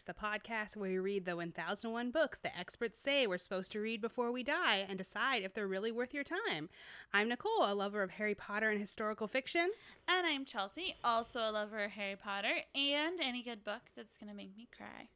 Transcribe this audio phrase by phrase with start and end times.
[0.00, 3.72] 1001 Books, the podcast where we read the 1001 books the experts say we're supposed
[3.72, 6.68] to read before we die and decide if they're really worth your time.
[7.12, 9.70] I'm Nicole, a lover of Harry Potter and historical fiction.
[10.08, 14.30] And I'm Chelsea, also a lover of Harry Potter and any good book that's going
[14.30, 15.08] to make me cry.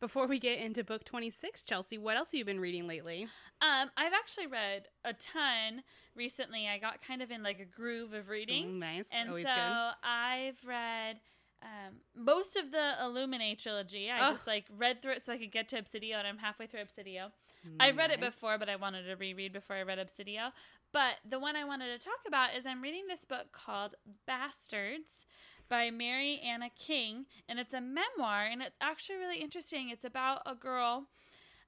[0.00, 3.28] Before we get into book 26, Chelsea, what else have you been reading lately?
[3.60, 5.82] Um, I've actually read a ton
[6.16, 6.66] recently.
[6.66, 8.70] I got kind of in like a groove of reading.
[8.70, 9.08] Mm, nice.
[9.12, 9.92] And Always so good.
[10.02, 11.20] I've read
[11.62, 14.10] um, most of the Illuminae trilogy.
[14.10, 14.32] I Oh.
[14.32, 16.80] just like read through it so I could get to Obsidio, and I'm halfway through
[16.80, 17.32] Obsidio.
[17.78, 20.52] I've read it before, but I wanted to reread before I read Obsidio.
[20.92, 23.94] But the one I wanted to talk about is I'm reading this book called
[24.26, 25.26] Bastards
[25.68, 29.90] by Mary Anna King, and it's a memoir, and it's actually really interesting.
[29.90, 31.08] It's about a girl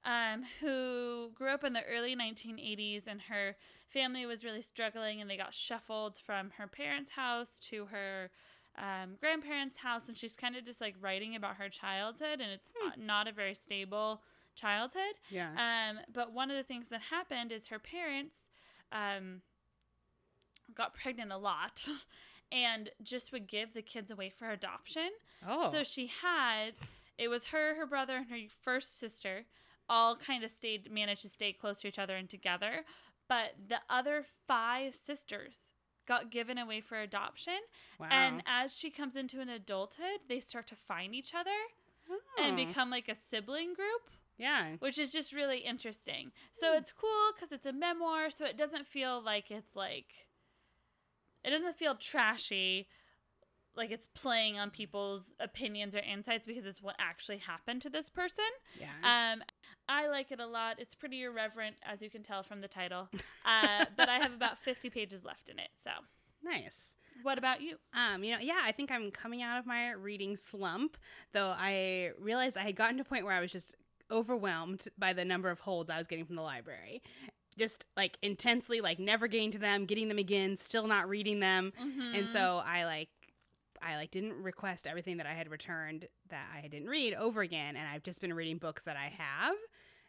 [0.03, 3.55] um, who grew up in the early 1980s, and her
[3.89, 8.31] family was really struggling, and they got shuffled from her parents' house to her
[8.77, 12.69] um, grandparents' house, and she's kind of just like writing about her childhood, and it's
[12.75, 12.87] Hmm.
[12.87, 14.23] not- not a very stable
[14.55, 15.15] childhood.
[15.29, 15.51] Yeah.
[15.57, 18.47] Um, but one of the things that happened is her parents
[18.91, 19.41] um,
[20.75, 21.85] got pregnant a lot
[22.51, 25.09] and just would give the kids away for adoption.
[25.47, 25.71] oh.
[25.71, 26.73] So she had,
[27.17, 29.45] it was her, her brother, and her first sister
[29.89, 32.85] all kind of stayed, managed to stay close to each other and together.
[33.27, 35.69] But the other five sisters
[36.07, 37.59] got given away for adoption.
[37.99, 38.07] wow.
[38.11, 41.49] And as she comes into an adulthood, they start to find each other
[42.37, 42.65] and Oh.
[42.65, 44.75] become like a sibling group yeah.
[44.79, 46.31] which is just really interesting.
[46.51, 46.77] So hmm.
[46.79, 50.07] it's cool because it's a memoir, so it doesn't feel like it's like
[51.43, 52.87] it doesn't feel trashy,
[53.75, 58.09] like it's playing on people's opinions or insights because it's what actually happened to this
[58.09, 58.43] person.
[58.79, 59.33] Yeah.
[59.33, 59.43] Um,
[59.89, 60.79] I like it a lot.
[60.79, 63.09] It's pretty irreverent, as you can tell from the title.
[63.45, 65.69] Uh, but I have about fifty pages left in it.
[65.83, 65.91] So,
[66.43, 66.95] nice.
[67.23, 67.77] what about you?
[67.93, 70.97] Um, you know, yeah, I think I'm coming out of my reading slump,
[71.33, 73.75] though I realized I had gotten to a point where I was just
[74.11, 77.01] overwhelmed by the number of holds I was getting from the library.
[77.57, 81.71] Just like intensely, like never getting to them, getting them again, still not reading them.
[81.79, 82.15] Mm-hmm.
[82.15, 83.09] And so I like
[83.85, 87.75] I like didn't request everything that I had returned that I didn't read over again,
[87.75, 89.55] and I've just been reading books that I have.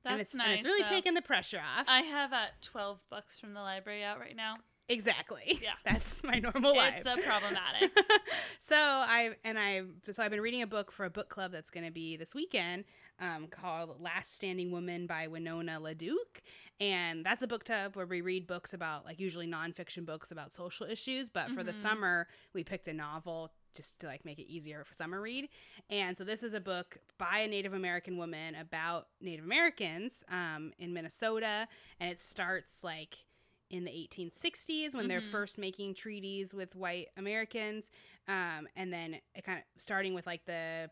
[0.05, 0.47] that's and it's nice.
[0.49, 0.89] and it's really though.
[0.89, 1.87] taken the pressure off.
[1.89, 4.55] I have uh, twelve books from the library out right now.
[4.89, 5.59] exactly.
[5.63, 5.71] Yeah.
[5.85, 6.95] That's my normal life.
[6.99, 7.91] It's a problematic.
[8.59, 9.83] so I and I
[10.13, 12.35] so I've been reading a book for a book club that's going to be this
[12.35, 12.85] weekend
[13.21, 16.43] um, called Last Standing Woman by Winona LaDuke,
[16.81, 20.53] and that's a book club where we read books about like usually nonfiction books about
[20.53, 21.77] social issues, but for the Mhm.
[21.77, 25.49] summer we picked a novel just to like make it easier for summer read.
[25.91, 30.73] And so this is a book by a Native American woman about Native Americans um,
[30.79, 31.69] in Minnesota,
[32.01, 33.17] and it starts like
[33.71, 35.31] in the 1860s when they're Mhm.
[35.31, 37.91] first making treaties with white Americans,
[38.29, 40.91] um, and then it kind of starting with like the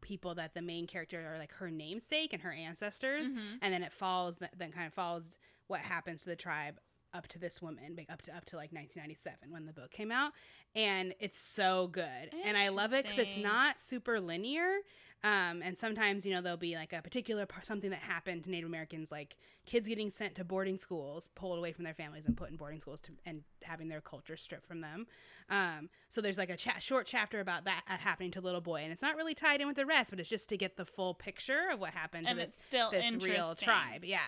[0.00, 3.58] people that the main character are like her namesake and her ancestors, Mhm.
[3.60, 6.78] and then it follows then kind of follows what happens to the tribe
[7.16, 10.12] up to this woman like, up to up to like 1997 when the book came
[10.12, 10.32] out
[10.74, 14.78] and it's so good and i love it because it's not super linear
[15.24, 18.50] um, and sometimes you know there'll be like a particular part, something that happened to
[18.50, 22.36] native americans like kids getting sent to boarding schools pulled away from their families and
[22.36, 25.06] put in boarding schools to, and having their culture stripped from them
[25.48, 28.60] um, so there's like a cha- short chapter about that uh, happening to a little
[28.60, 30.76] boy and it's not really tied in with the rest but it's just to get
[30.76, 34.04] the full picture of what happened and to this still this real tribe.
[34.04, 34.20] Yeah.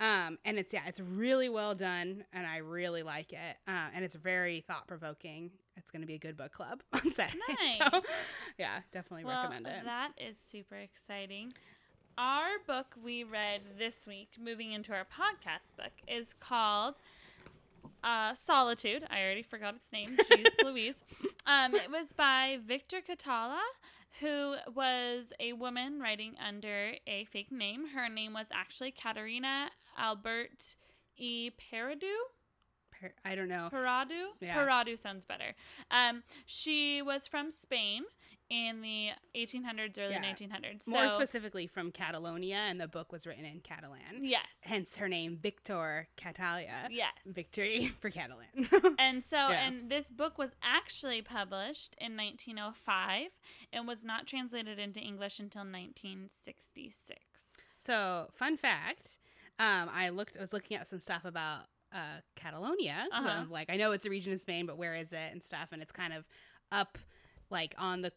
[0.00, 3.56] Um, and it's yeah, it's really well done, and I really like it.
[3.66, 5.50] Uh, and it's very thought provoking.
[5.76, 7.38] It's going to be a good book club on Saturday.
[7.78, 8.02] So, Nice.
[8.58, 9.84] yeah, definitely Well, recommend it.
[9.84, 11.52] that is super exciting.
[12.16, 16.96] Our book we read this week, moving into our podcast book, is called
[18.02, 19.04] uh, Solitude.
[19.10, 20.16] I already forgot its name.
[20.30, 20.96] Jeez Louise.
[21.46, 23.60] Um, it was by Victor Catala,
[24.20, 27.88] who was a woman writing under a fake name.
[27.94, 30.76] Her name was actually Katerina Albert
[31.16, 31.50] E.
[31.50, 32.16] Peridou.
[33.00, 33.68] Per- I don't know.
[33.72, 34.26] Paradu?
[34.40, 34.56] Yeah.
[34.56, 35.54] Paradu sounds better.
[35.90, 38.04] Um, she was from Spain
[38.50, 40.22] in the 1800s, early Yeah.
[40.22, 40.86] 1900s.
[40.86, 44.22] More specifically from Catalonia, and the book was written in Catalan.
[44.24, 44.46] Yes.
[44.62, 46.88] Hence her name, Victor Catalia.
[46.90, 47.12] Yes.
[47.26, 48.46] Victory for Catalan.
[48.98, 49.66] And so, Yeah.
[49.66, 53.28] and this book was actually published in 1905
[53.72, 57.20] and was not translated into English until 1966.
[57.78, 59.18] So, fun fact,
[59.58, 60.36] um, I looked.
[60.36, 61.62] I was looking up some stuff about
[61.92, 63.06] uh, Catalonia.
[63.10, 63.40] 'cause I Uh-huh.
[63.40, 65.68] was like, I know it's a region of Spain, but where is it and stuff?
[65.72, 66.26] And it's kind of
[66.70, 66.98] up,
[67.50, 68.12] like on the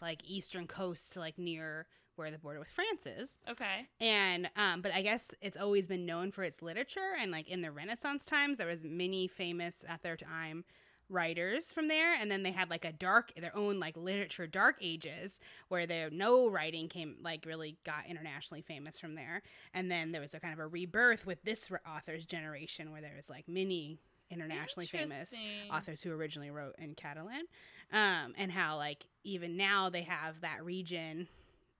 [0.00, 1.86] like eastern coast, like near
[2.16, 3.38] where the border with France is.
[3.48, 3.86] Okay.
[4.00, 7.62] And um, but I guess it's always been known for its literature, and like in
[7.62, 10.64] the Renaissance times, there was many famous at their time
[11.08, 14.76] writers from there and then they had like a dark their own like literature dark
[14.80, 15.38] ages
[15.68, 19.42] where their no writing came like really got internationally famous from there
[19.74, 23.12] and then there was a kind of a rebirth with this author's generation where there
[23.14, 23.98] was like many
[24.32, 25.34] internationally famous
[25.70, 27.44] authors who originally wrote in Catalan,
[27.92, 31.28] um, and how like even now they have that region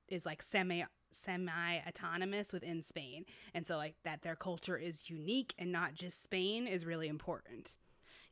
[0.09, 3.25] is like semi semi autonomous within Spain,
[3.55, 7.76] and so like that their culture is unique and not just Spain is really important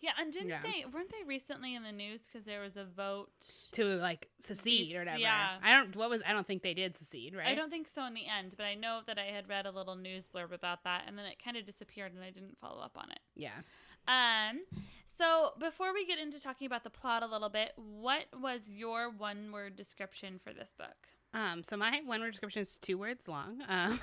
[0.00, 0.62] Yeah, and didn't Yeah.
[0.62, 3.28] they weren't they recently in the news because there was a vote?
[3.72, 5.18] to like secede or whatever.
[5.18, 5.58] yeah.
[5.62, 7.48] I don't what was I don't think they did secede, right?
[7.48, 9.70] I don't think so in the end, but I know that I had read a
[9.70, 12.80] little news blurb about that, and then it kind of disappeared, and I didn't follow
[12.80, 13.20] up on it.
[13.36, 13.60] Yeah.
[14.08, 14.60] Um,
[15.06, 19.10] so before we get into talking about the plot a little bit, what was your
[19.10, 20.96] one word description for this book?
[21.32, 21.62] Um.
[21.62, 23.62] So my one word description is two words long.
[23.68, 24.00] Um.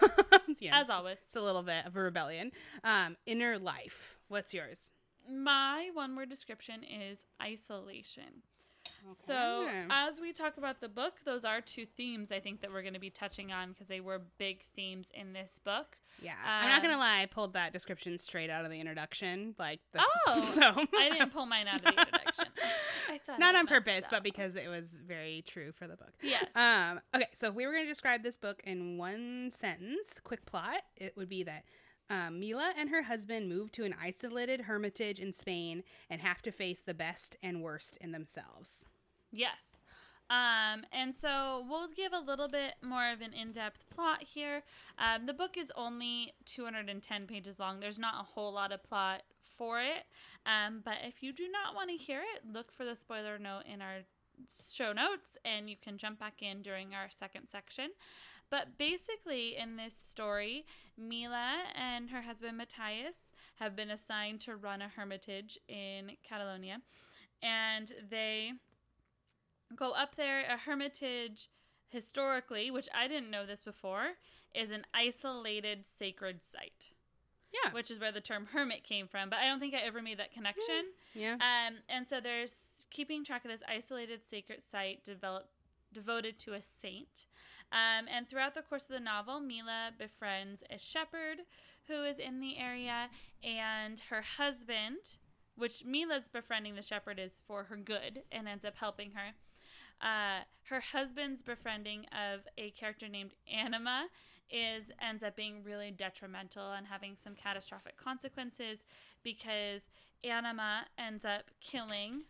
[0.59, 0.73] yes.
[0.73, 2.51] As always, It's a little bit of a rebellion.
[2.83, 3.17] Um.
[3.25, 4.17] Inner life.
[4.27, 4.91] What's yours?
[5.29, 8.43] my one word description is isolation.
[9.10, 12.81] So, as we talk about the book, those are two themes I think that we're
[12.81, 15.98] going to be touching on because they were big themes in this book.
[16.22, 17.22] Yeah, I'm not Um, gonna lie.
[17.22, 19.54] I pulled that description straight out of the introduction.
[19.60, 20.63] Like, the, Oh, so
[20.98, 22.45] I didn't pull mine out of the introduction.
[23.10, 24.12] I thought not on purpose, up.
[24.12, 26.13] but because it was very true for the book.
[26.24, 26.45] Yes.
[26.56, 27.01] Um.
[27.16, 31.16] Okay, so if we were gonna describe this book in one sentence, quick plot, it
[31.16, 31.66] would be that.
[32.09, 36.51] Um, Mila and her husband move to an isolated hermitage in Spain and have to
[36.51, 38.86] face the best and worst in themselves.
[39.31, 39.57] Yes.
[40.30, 44.63] Um, and so we'll give a little bit more of an in depth plot here.
[44.98, 49.24] Um, the book is only 210 pages long, there's not a whole lot of plot
[49.57, 50.06] for it.
[50.45, 53.63] Um, but if you do not want to hear it, look for the spoiler note
[53.71, 54.00] in our
[54.69, 57.89] show notes and you can jump back in during our second section.
[58.49, 60.65] But basically, in this story,
[60.97, 63.15] Mila and her husband Matias
[63.55, 66.81] have been assigned to run a hermitage in Catalonia.
[67.41, 68.53] And they
[69.75, 70.39] go up there.
[70.41, 71.49] A hermitage,
[71.89, 74.13] historically, which I didn't know this before,
[74.55, 76.91] is an isolated sacred site,
[77.51, 77.71] Yeah.
[77.73, 79.29] which is where the term hermit came from.
[79.29, 80.93] But I don't think I ever made that connection.
[81.13, 81.33] Yeah.
[81.33, 82.53] Um, and so there's
[82.89, 85.50] keeping track of this isolated sacred site developed
[85.93, 87.26] devoted to a saint.
[87.71, 91.39] Um, and throughout the course of the novel, Mila befriends a shepherd
[91.87, 93.09] who is in the area,
[93.43, 95.15] and her husband,
[95.55, 99.33] which Mila's befriending the shepherd is for her good and ends up helping her.
[100.01, 104.07] Uh, her husband's befriending of a character named Anima
[104.49, 108.79] is ends up being really detrimental and having some catastrophic consequences
[109.23, 109.81] because
[110.23, 112.21] Anima ends up killing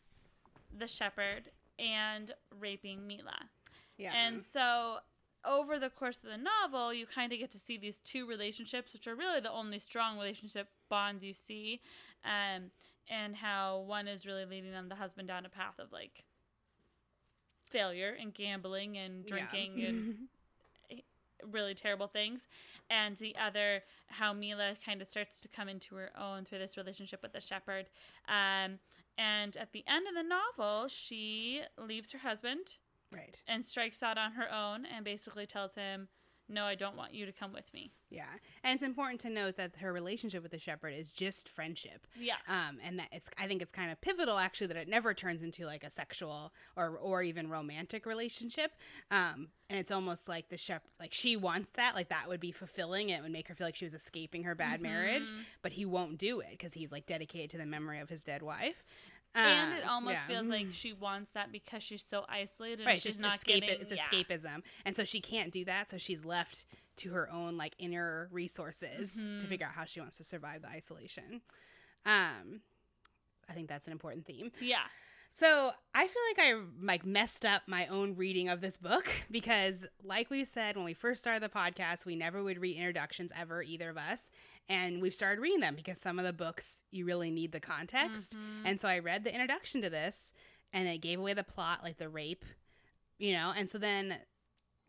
[0.75, 3.49] the shepherd and raping Mila.
[3.97, 4.13] Yeah.
[4.13, 4.97] And so
[5.45, 8.93] over the course of the novel, you kind of get to see these two relationships,
[8.93, 11.81] which are really the only strong relationship bonds you see,
[12.25, 12.71] um,
[13.09, 16.23] and how one is really leading on the husband down a path of like
[17.69, 19.29] failure and gambling and Yeah.
[19.29, 21.01] drinking and
[21.51, 22.47] really terrible things
[22.89, 26.75] and the other how mila kind of starts to come into her own through this
[26.75, 27.85] relationship with the shepherd
[28.27, 28.79] um,
[29.19, 32.77] and at the end of the novel she leaves her husband
[33.12, 33.42] right.
[33.48, 36.07] and strikes out on her own and basically tells him
[36.50, 38.23] no i don't want you to come with me Yeah.
[38.64, 42.07] And it's important to note that her relationship with the shepherd is just friendship.
[42.18, 45.14] yeah Um, and that it's I think it's kind of pivotal actually that it never
[45.14, 48.71] turns into like a sexual or or even romantic relationship.
[49.11, 52.54] Um, and it's almost like the shepherd like she wants that, like that would be
[52.54, 53.09] fulfilling.
[53.09, 55.42] It would make her feel like she was escaping her bad marriage, Mm-hmm.
[55.61, 58.42] but he won't do it because he's like dedicated to the memory of his dead
[58.42, 58.85] wife.
[59.35, 60.25] And Um, it almost yeah.
[60.27, 63.81] feels like she wants that because she's so isolated and right, she's not escape getting
[63.81, 64.03] it's yeah.
[64.11, 64.61] escapism.
[64.85, 66.65] And so she can't do that, so she's left
[66.97, 69.47] to her own like inner resources to Mhm.
[69.49, 71.41] figure out how she wants to survive the isolation.
[72.05, 72.61] Um
[73.49, 74.51] I think that's an important theme.
[74.59, 74.85] yeah
[75.31, 79.85] So I feel like I like messed up my own reading of this book because,
[80.03, 83.61] like we said when we first started the podcast, we never would read introductions ever,
[83.61, 84.31] either of us,
[84.69, 88.33] and we've started reading them because some of the books you really need the context.
[88.36, 88.62] Mhm.
[88.66, 90.33] And so I read the introduction to this,
[90.74, 92.44] and it gave away the plot, like the rape,
[93.18, 93.54] you know.
[93.56, 94.19] And so then,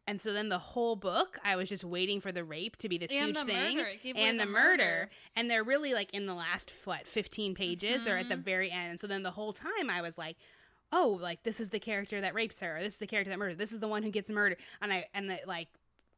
[0.07, 2.97] and so then the whole book, I was just waiting for the rape to be
[2.99, 5.11] this and huge the thing murder it gave away and the, murder.
[5.37, 8.43] and they're really like in the last what 15 pages they're at the Mhm.
[8.45, 10.37] very end and so then the whole time i was like
[10.93, 13.39] oh like this is the character that rapes her or this is the character that
[13.39, 15.69] murders this is the one who gets murdered and i and it, like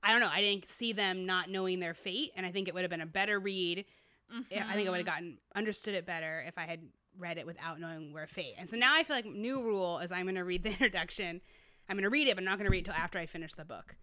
[0.02, 2.74] i don't know i didn't see them not knowing their fate and i think it
[2.74, 3.84] would have been a better read
[4.50, 4.90] Yeah, i think i mm-hmm.
[4.90, 6.80] would have gotten understood it better if i had
[7.18, 10.12] read it without knowing where fate and so now i feel like new rule is
[10.12, 11.40] i'm going to read the introduction
[11.88, 13.26] i'm going to read it but i'm not going to read it until after i
[13.26, 13.96] finish the book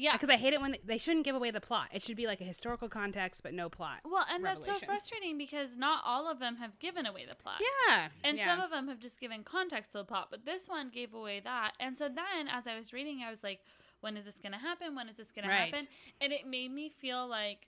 [0.00, 0.12] Yeah.
[0.12, 1.88] Because I hate it when they, they shouldn't give away the plot.
[1.92, 3.98] It should be like a historical context, but no plot.
[4.04, 7.60] Well, and that's so frustrating because not all of them have given away the plot.
[7.88, 8.08] Yeah.
[8.22, 8.46] And yeah.
[8.46, 11.40] some of them have just given context to the plot, but this one gave away
[11.40, 11.72] that.
[11.80, 13.58] And so then, as I was reading, I was like,
[14.00, 14.94] when is this going to happen?
[14.94, 15.70] When is this going Right.
[15.70, 15.88] to happen?
[16.20, 17.66] And it made me feel like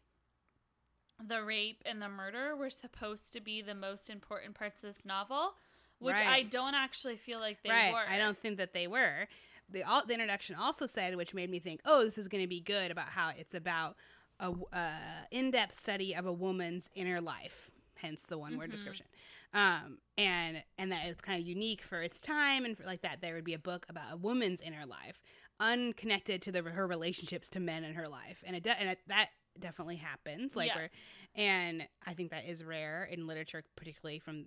[1.25, 5.05] the rape and the murder were supposed to be the most important parts of this
[5.05, 5.55] novel,
[5.99, 7.93] which I don't actually feel like they right.
[7.93, 8.05] were.
[8.09, 9.27] I don't think that they were.
[9.69, 12.49] The, all, the introduction also said, which made me think, oh, this is going to
[12.49, 13.97] be good about how it's about
[14.41, 14.91] a uh,
[15.31, 17.71] in-depth study of a woman's inner life.
[17.97, 18.73] Hence the one-word Mm-hmm.
[18.73, 19.07] description.
[19.53, 23.21] Um, and and that it's kind of unique for its time, and for, like that,
[23.21, 25.21] there would be a book about a woman's inner life,
[25.61, 28.99] unconnected to the, her relationships to men in her life, and it de- and it,
[29.07, 30.57] that definitely happens.
[30.57, 30.77] Like Yes.
[30.77, 30.91] where,
[31.37, 34.47] and I think that is rare in literature, particularly from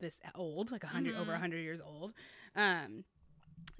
[0.00, 2.12] this old, like a 100 over a hundred years old.
[2.56, 3.04] Um,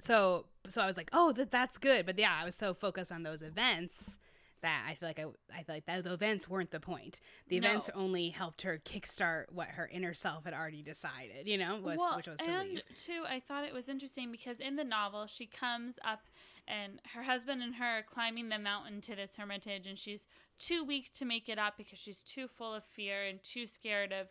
[0.01, 2.07] so so I was like, oh, that that's good.
[2.07, 4.19] But yeah, I was so focused on those events
[4.63, 7.21] that I feel like I I feel like that the events weren't the point.
[7.49, 7.69] The No.
[7.69, 11.47] events only helped her kickstart what her inner self had already decided.
[11.47, 12.83] You know, was well, which was to and leave.
[12.95, 16.21] too, I thought it was interesting because in the novel, she comes up
[16.69, 20.27] and her husband and her are climbing the mountain to this hermitage, and she's
[20.59, 24.13] too weak to make it up because she's too full of fear and too scared
[24.13, 24.29] of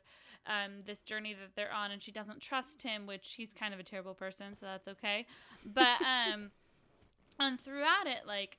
[0.47, 3.79] um, this journey that they're on, and she doesn't trust him, which he's kind of
[3.79, 5.25] a terrible person, so that's okay.
[5.65, 6.01] But
[6.33, 6.51] um,
[7.39, 8.57] and throughout it, like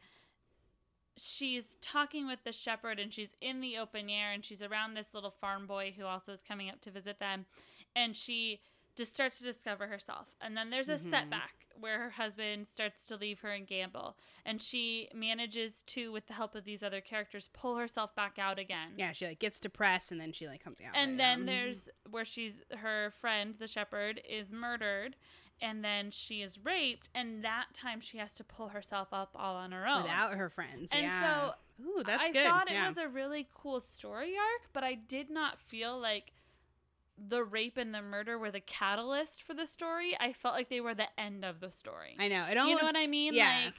[1.17, 5.15] she's talking with the shepherd and she's in the open air and she's around this
[5.15, 7.47] little farm boy who also is coming up to visit them
[7.95, 8.61] and she
[8.97, 11.11] just starts to discover herself and then there's a mm-hmm.
[11.11, 16.27] setback where her husband starts to leave her and gamble and she manages to with
[16.27, 19.61] the help of these other characters pull herself back out again Yeah, she like gets
[19.61, 20.97] depressed and then she like comes out.
[20.97, 25.17] and then there's where she's her friend the shepherd is murdered
[25.61, 29.57] and then she is raped and that time she has to pull herself up all
[29.57, 30.91] on her own without her friends.
[30.93, 31.21] And yeah.
[31.21, 32.31] so, ooh, that's good.
[32.31, 32.47] I good.
[32.47, 36.33] thought it was a really cool story arc, but I did not feel like
[37.19, 40.17] the rape and the murder were the catalyst for the story.
[40.21, 42.17] I felt like they were the end of the story.
[42.19, 42.45] I know.
[42.45, 43.35] It you know what I mean?
[43.35, 43.63] Yeah.
[43.67, 43.75] Like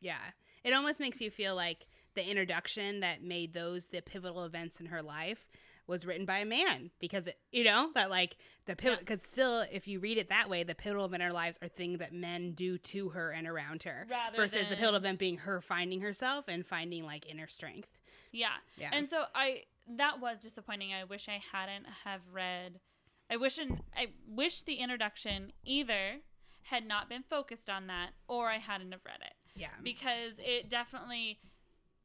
[0.00, 0.18] Yeah.
[0.64, 4.86] It almost makes you feel like the introduction that made those the pivotal events in
[4.86, 5.46] her life
[5.86, 9.00] was written by a man because it, you know that like the pivot Yeah.
[9.00, 11.68] because still if you read it that way the pivotal event in her lives are
[11.68, 15.18] things that men do to her and around her Rather versus the than- pivotal event
[15.18, 17.98] being her finding herself and finding like inner strength
[18.32, 18.48] yeah.
[18.76, 18.90] Yeah.
[18.92, 20.92] And so I that was disappointing.
[20.92, 22.80] I wish I hadn't have read
[23.30, 26.20] I wish an, I wish the introduction either
[26.64, 29.34] had not been focused on that or I hadn't have read it.
[29.56, 31.38] yeah because it definitely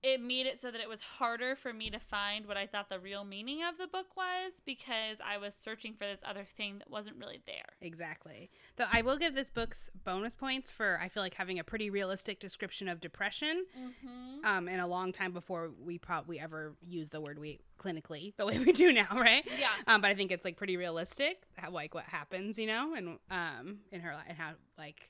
[0.01, 2.89] it made it so that it was harder for me to find what I thought
[2.89, 6.77] the real meaning of the book was because I was searching for this other thing
[6.79, 7.65] that wasn't really there.
[7.82, 8.50] Exactly.
[8.77, 11.89] Though I will give this book's bonus points for I feel like having a pretty
[11.89, 13.65] realistic description of depression.
[13.77, 14.46] Mm-hmm.
[14.46, 18.46] Um, in a long time before we probably ever use the word we clinically the
[18.46, 19.46] way we do now, right?
[19.60, 19.70] Yeah.
[19.88, 23.18] Um, but I think it's like pretty realistic, how, like what happens, you know, and
[23.29, 25.10] um, in her life, and how like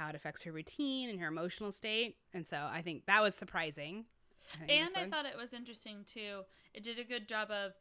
[0.00, 2.16] how it affects her routine and her emotional state.
[2.32, 4.06] And so I think that was surprising.
[4.66, 6.42] I And I thought it was interesting too.
[6.72, 7.72] It did a good job of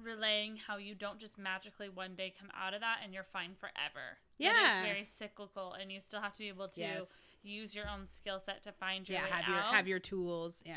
[0.00, 3.54] relaying how you don't just magically one day come out of that and you're fine
[3.58, 4.18] forever.
[4.38, 4.78] That Yeah.
[4.82, 7.18] it's very cyclical and you still have to be able to Yes.
[7.42, 10.62] use your own skill set to find your yeah, way have your have your tools.
[10.64, 10.76] Yeah.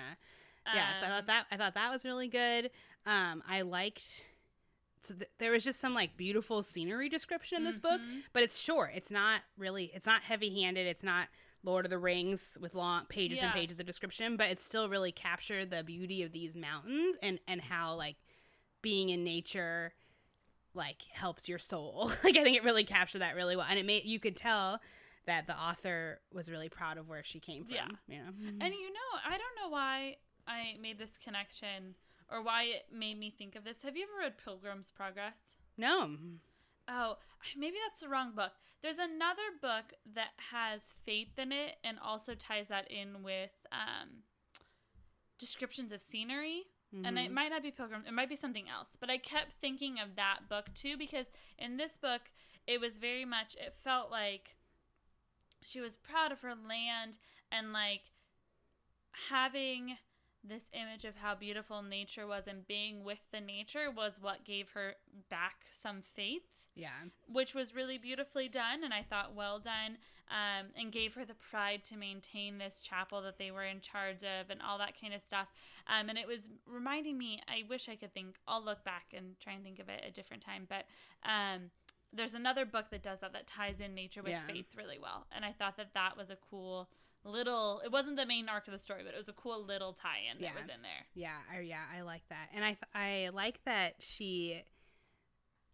[0.73, 2.69] yeah so i Um, thought that i thought that was really good
[3.07, 4.23] um i liked
[5.03, 8.20] so th- there was just some like beautiful scenery description in this book Mm-hmm.
[8.34, 8.91] but it's short.
[8.96, 11.27] It's not really it's not heavy handed it's not
[11.63, 15.12] lord of the rings with long pages and pages of description but it still really
[15.12, 18.15] captured the beauty of these mountains and and how like
[18.81, 19.93] being in nature
[20.74, 22.12] like helps your soul.
[22.24, 24.79] Like i think it really captured that really well and it made you could tell
[25.27, 27.88] that the author was really proud of where she came from Yeah.
[28.08, 28.31] you know?
[28.65, 30.15] And you know, I don't know why
[30.48, 31.93] I made this connection
[32.31, 33.83] or why it made me think of this.
[33.83, 35.38] Have you ever read Pilgrim's Progress?
[35.77, 36.11] no
[36.88, 37.17] Oh,
[37.57, 38.51] maybe that's the wrong book.
[38.81, 44.23] There's another book that has faith in it and also ties that in with um,
[45.38, 46.63] descriptions of scenery.
[47.05, 48.89] And it might not be Pilgrim, it might be something else.
[49.00, 52.23] But I kept thinking of that book too because in this book,
[52.67, 54.55] it was very much, it felt like
[55.61, 57.17] she was proud of her land
[57.50, 58.11] and like
[59.29, 59.97] having
[60.43, 64.69] this image of how beautiful nature was and being with the nature was what gave
[64.71, 64.95] her
[65.29, 66.41] back some faith
[66.75, 66.89] yeah
[67.31, 69.98] which was really beautifully done and i thought well done
[70.29, 74.24] um, and gave her the pride to maintain this chapel that they were in charge
[74.24, 75.48] of and all that kind of stuff
[75.88, 79.38] um, and it was reminding me i wish i could think i'll look back and
[79.39, 80.86] try and think of it a different time but
[81.29, 81.69] um,
[82.13, 84.48] there's another book that does that that ties in nature with Yeah.
[84.48, 86.88] faith really well and i thought that that was a cool
[87.23, 87.81] little.
[87.83, 90.39] It wasn't the main arc of the story, but it was a cool little tie-in
[90.39, 90.49] Yeah.
[90.53, 91.05] that was in there.
[91.13, 94.63] Yeah, I, yeah, I like that, and I th- I like that she.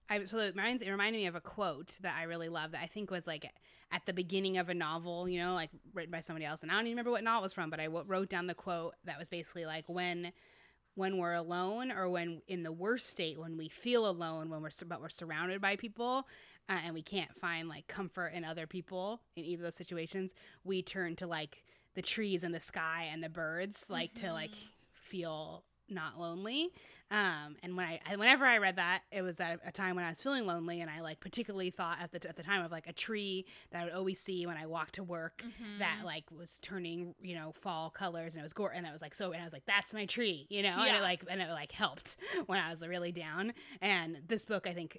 [0.09, 2.81] I so it reminds it reminded me of a quote that I really love that
[2.81, 3.45] I think was like
[3.91, 6.75] at the beginning of a novel, you know, like written by somebody else, and I
[6.75, 8.95] don't even remember what novel it was from, but I w- wrote down the quote
[9.05, 10.31] that was basically like when
[10.95, 14.69] when we're alone or when in the worst state when we feel alone when we're
[14.87, 16.25] but we're surrounded by people
[16.69, 20.33] uh, and we can't find like comfort in other people in either of those situations
[20.63, 21.63] we turn to like
[21.95, 24.51] the trees and the sky and the birds like to like
[24.93, 26.69] feel not lonely.
[27.09, 30.09] Um and when I, whenever i read that it was at a time when i
[30.09, 32.85] was feeling lonely and i like particularly thought at the, at the time of like
[32.87, 35.79] a tree that i would always see when i walked to work Mm-hmm.
[35.79, 39.01] that like was turning you know fall colors and it was gore and i was
[39.01, 41.41] like so and i was like that's my tree you know and it like and
[41.41, 43.53] it like helped when i was really down.
[43.81, 44.97] And this book i think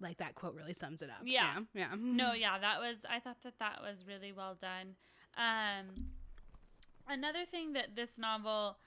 [0.00, 1.54] like that quote really sums it up Yeah.
[1.56, 1.66] know?
[1.74, 2.98] yeah No, yeah, that was.
[3.08, 4.96] I thought that that was really well done.
[5.36, 6.06] Um,
[7.08, 8.78] another thing that this novel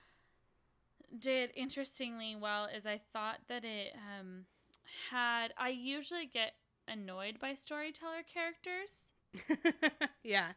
[1.17, 4.45] did interestingly well is I thought that it um,
[5.11, 5.49] had.
[5.57, 6.53] I usually get
[6.87, 9.11] annoyed by storyteller characters.
[10.23, 10.49] yeah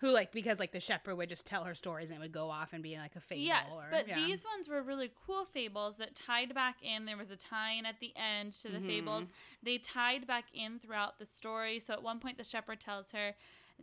[0.00, 2.50] who like because like the shepherd would just tell her stories and it would go
[2.50, 4.14] off and be like a fable yes, or, but yeah.
[4.16, 7.04] these ones were really cool fables that tied back in.
[7.04, 8.86] There was a tie-in at the end to the Mhm.
[8.86, 9.24] fables.
[9.62, 11.80] They tied back in throughout the story.
[11.80, 13.34] So at one point, the shepherd tells her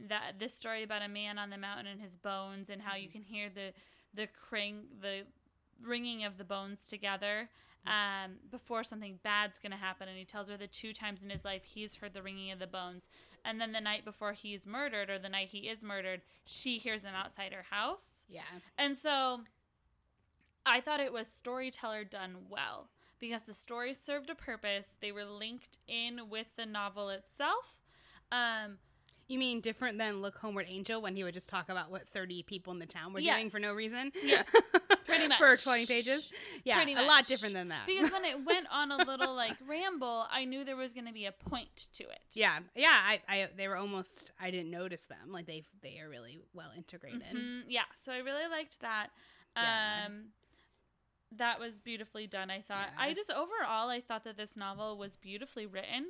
[0.07, 3.07] that this story about a man on the mountain and his bones, and how you
[3.07, 3.11] Mm-hmm.
[3.11, 3.73] can hear the
[4.13, 5.23] the cring the
[5.81, 7.49] ringing of the bones together.
[7.85, 8.25] Mm-hmm.
[8.31, 11.43] Um, before something bad's gonna happen, and he tells her the two times in his
[11.45, 13.03] life he's heard the ringing of the bones,
[13.45, 17.01] and then the night before he's murdered, or the night he is murdered, she hears
[17.03, 18.05] them outside her house.
[18.27, 18.41] yeah
[18.77, 19.41] And so
[20.65, 24.87] I thought it was storyteller done well because the stories served a purpose.
[24.99, 27.77] They were linked in with the novel itself.
[28.31, 28.79] Um,
[29.27, 32.43] You mean different than Look Homeward Angel when he would just talk about what 30
[32.43, 33.35] people in the town were Yes.
[33.37, 34.11] doing for no reason?
[34.23, 34.45] Yes.
[35.05, 35.37] Pretty much.
[35.37, 36.29] for 20 pages?
[36.65, 37.85] Yeah, Pretty a lot different than that.
[37.85, 41.13] because when it went on a little like ramble, I knew there was going to
[41.13, 42.19] be a point to it.
[42.33, 45.31] yeah, yeah, I, I, they were almost, I didn't notice them.
[45.31, 47.21] Like they, they are really well integrated.
[47.35, 47.83] Mhm, yeah.
[48.03, 49.09] So I really liked that.
[49.55, 50.05] Yeah.
[50.07, 50.23] Um,
[51.37, 52.49] that was beautifully done.
[52.49, 52.89] I thought.
[52.97, 53.03] Yeah.
[53.05, 56.07] I just overall, I thought that this novel was beautifully written.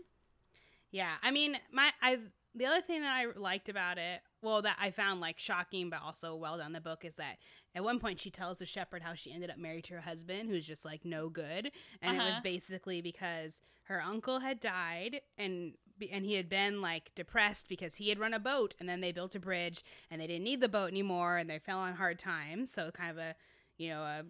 [0.92, 2.20] Yeah, I mean, my I
[2.54, 6.00] the other thing that I liked about it, well, that I found like shocking but
[6.02, 6.72] also well done.
[6.74, 7.38] The book is that
[7.76, 10.50] at one point she tells the shepherd how she ended up married to her husband,
[10.50, 12.42] who's just like no good, and it was Uh-huh.
[12.44, 15.74] basically because her uncle had died and.
[16.12, 19.14] And he had been like depressed because he had run a boat, and then they
[19.14, 22.20] built a bridge, and they didn't need the boat anymore, and they fell on hard
[22.20, 22.70] times.
[22.70, 23.34] So kind of a,
[23.78, 24.24] you know, a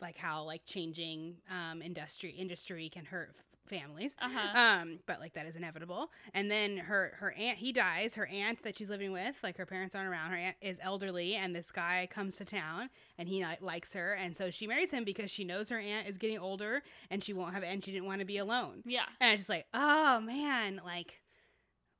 [0.00, 3.34] like how like changing um, industry industry can hurt
[3.76, 4.14] families.
[4.20, 4.58] Uh huh.
[4.82, 6.10] Um, but like that is inevitable.
[6.34, 8.14] And then her her aunt he dies.
[8.14, 10.30] Her aunt that she's living with, like her parents aren't around.
[10.30, 14.12] Her aunt is elderly, and this guy comes to town, and he like, likes her,
[14.14, 17.32] and so she marries him because she knows her aunt is getting older, and she
[17.32, 18.82] won't have, and she didn't want to be alone.
[18.84, 19.06] yeah.
[19.20, 21.20] And I just like, oh man, like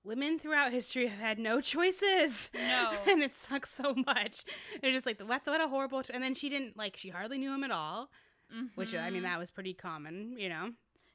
[0.04, 2.50] women throughout history have had no choices.
[2.54, 2.90] No.
[3.08, 4.44] and it sucks so much.
[4.80, 6.02] They're just like, what, what a horrible.
[6.12, 8.10] and then she didn't like, she hardly knew him at all,
[8.74, 9.26] which I mean, Mhm.
[9.26, 10.72] that was pretty common, you know.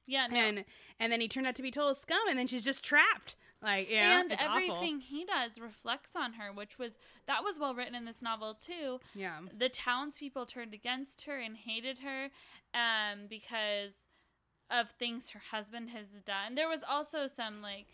[0.08, 0.26] Yeah.
[0.32, 0.38] No.
[0.39, 0.65] And
[1.00, 3.36] and then he turned out to be total scum, and then she's just trapped.
[3.62, 5.00] Like, yeah, and everything awful.
[5.00, 6.93] he does reflects on her, which was
[7.26, 9.00] that was well written in this novel too.
[9.15, 9.39] Yeah.
[9.56, 12.30] The townspeople turned against her and hated her,
[12.76, 13.93] um, because
[14.70, 16.54] of things her husband has done.
[16.56, 17.88] There was also some like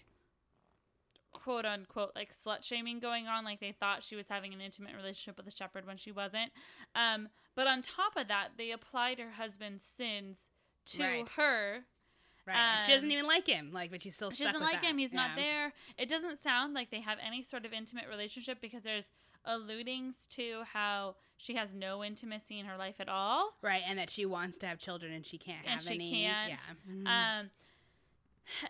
[1.31, 4.95] quote unquote like slut shaming going on like they thought she was having an intimate
[4.95, 6.51] relationship with the shepherd when she wasn't
[6.93, 10.51] um but on top of that they applied her husband's sins
[10.85, 11.29] to Right.
[11.29, 11.85] her
[12.45, 12.57] Right.
[12.57, 13.71] and she doesn't Um, even like him.
[13.71, 14.85] Like, but she's still she doesn't like that.
[14.85, 14.97] him.
[14.97, 15.73] He's not there.
[15.97, 19.09] It doesn't sound like they have any sort of intimate relationship because there's
[19.47, 23.53] alludings to how she has no intimacy in her life at all.
[23.61, 26.11] Right, and that she wants to have children and she can't And have she any.
[26.11, 26.49] can't.
[26.49, 26.91] Yeah.
[26.93, 27.07] Mhm.
[27.07, 27.51] Um,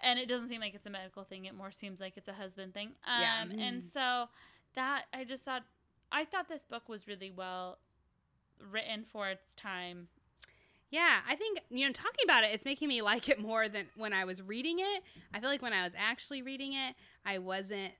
[0.01, 1.45] and it doesn't seem like it's a medical thing.
[1.45, 2.95] It more seems like it's a husband thing.
[3.05, 3.41] Um, Yeah.
[3.43, 3.91] And Mhm.
[3.91, 4.29] so
[4.75, 5.63] that I just thought
[6.11, 7.79] I thought this book was really well
[8.59, 10.09] written for its time.
[10.93, 13.87] Yeah, I think you know talking about it, it's making me like it more than
[13.97, 15.03] when I was reading it.
[15.33, 16.93] I feel like when I was actually reading it,
[17.25, 17.93] I wasn't,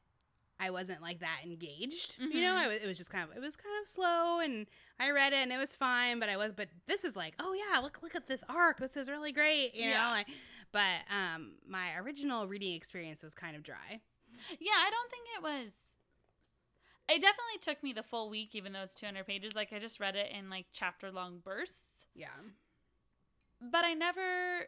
[0.59, 2.17] I wasn't like that engaged.
[2.19, 2.67] You know, Mhm.
[2.69, 4.67] I it was just kind of, it was kind of slow, and
[4.99, 6.19] I read it and it was fine.
[6.19, 8.79] But I was, but this is like, oh yeah, look, look at this arc.
[8.79, 9.73] This is really great.
[9.73, 10.05] You Yeah.
[10.05, 10.27] know, like,
[10.71, 14.01] but um, my original reading experience was kind of dry.
[14.59, 15.71] Yeah, I don't think it was.
[17.09, 19.55] It definitely took me the full week, even though it's 200 pages.
[19.55, 22.05] Like I just read it in like chapter long bursts.
[22.15, 22.27] Yeah.
[23.71, 24.67] But I never.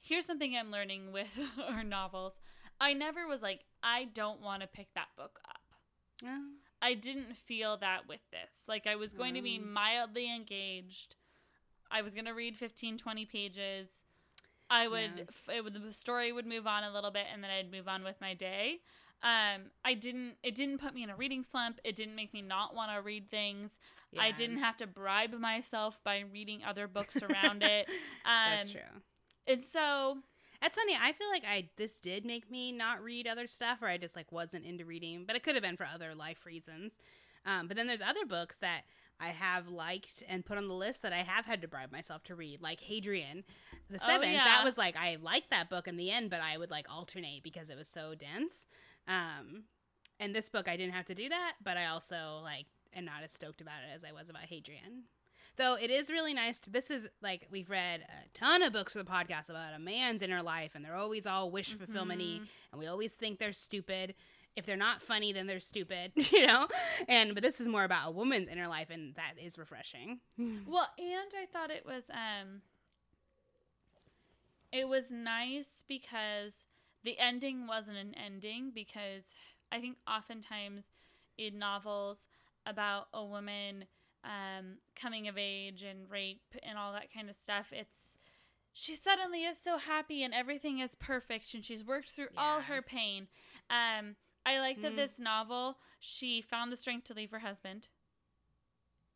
[0.00, 1.38] Here's something I'm learning with
[1.68, 2.38] our novels.
[2.80, 5.60] I never was like, I don't want to pick that book up.
[6.22, 6.40] Yeah.
[6.82, 8.50] I didn't feel that with this.
[8.68, 9.72] Like I was going to be Mm.
[9.72, 11.14] mildly engaged.
[11.90, 13.88] I was going to read 15 20 pages.
[14.68, 15.54] I would Yeah.
[15.56, 18.02] it would the story would move on a little bit and then I'd move on
[18.04, 18.80] with my day.
[19.24, 21.80] Um I didn't it didn't put me in a reading slump.
[21.82, 23.72] It didn't make me not want to read things.
[24.16, 27.86] I didn't have to bribe myself by reading other books around it.
[28.24, 28.80] Um That's true.
[29.46, 30.18] And so
[30.60, 30.96] That's funny.
[31.00, 34.14] I feel like I this did make me not read other stuff, or I just
[34.16, 35.24] like wasn't into reading.
[35.26, 36.94] But it could have been for other life reasons.
[37.46, 38.82] Um, but then there's other books that
[39.20, 42.22] I have liked and put on the list that I have had to bribe myself
[42.24, 43.44] to read, like Hadrian,
[43.90, 44.32] the Oh, seventh.
[44.32, 44.44] yeah.
[44.44, 47.42] That was like I liked that book in the end, but I would like alternate
[47.42, 48.66] because it was so dense.
[49.08, 49.64] Um,
[50.20, 53.22] and this book I didn't have to do that, but I also like am not
[53.24, 55.04] as stoked about it as I was about Hadrian.
[55.56, 56.58] Though it is really nice.
[56.60, 59.78] To, this is like we've read a ton of books for the podcast about a
[59.78, 62.46] man's inner life, and they're always all wish fulfillment Mhm.
[62.72, 64.14] and we always think they're stupid.
[64.56, 66.66] If they're not funny, then they're stupid, you know.
[67.08, 70.20] And but this is more about a woman's inner life, and that is refreshing.
[70.38, 72.62] Well, and I thought it was um
[74.72, 76.54] it was nice because
[77.04, 79.24] the ending wasn't an ending because
[79.70, 80.84] I think oftentimes
[81.38, 82.26] in novels
[82.66, 83.84] about a woman
[84.24, 88.16] um coming of age and rape and all that kind of stuff, it's
[88.72, 92.80] she suddenly is so happy and everything is perfect and she's worked through all her
[92.82, 93.28] pain.
[93.70, 94.96] Um I like that Mm.
[94.96, 97.88] this novel she found the strength to leave her husband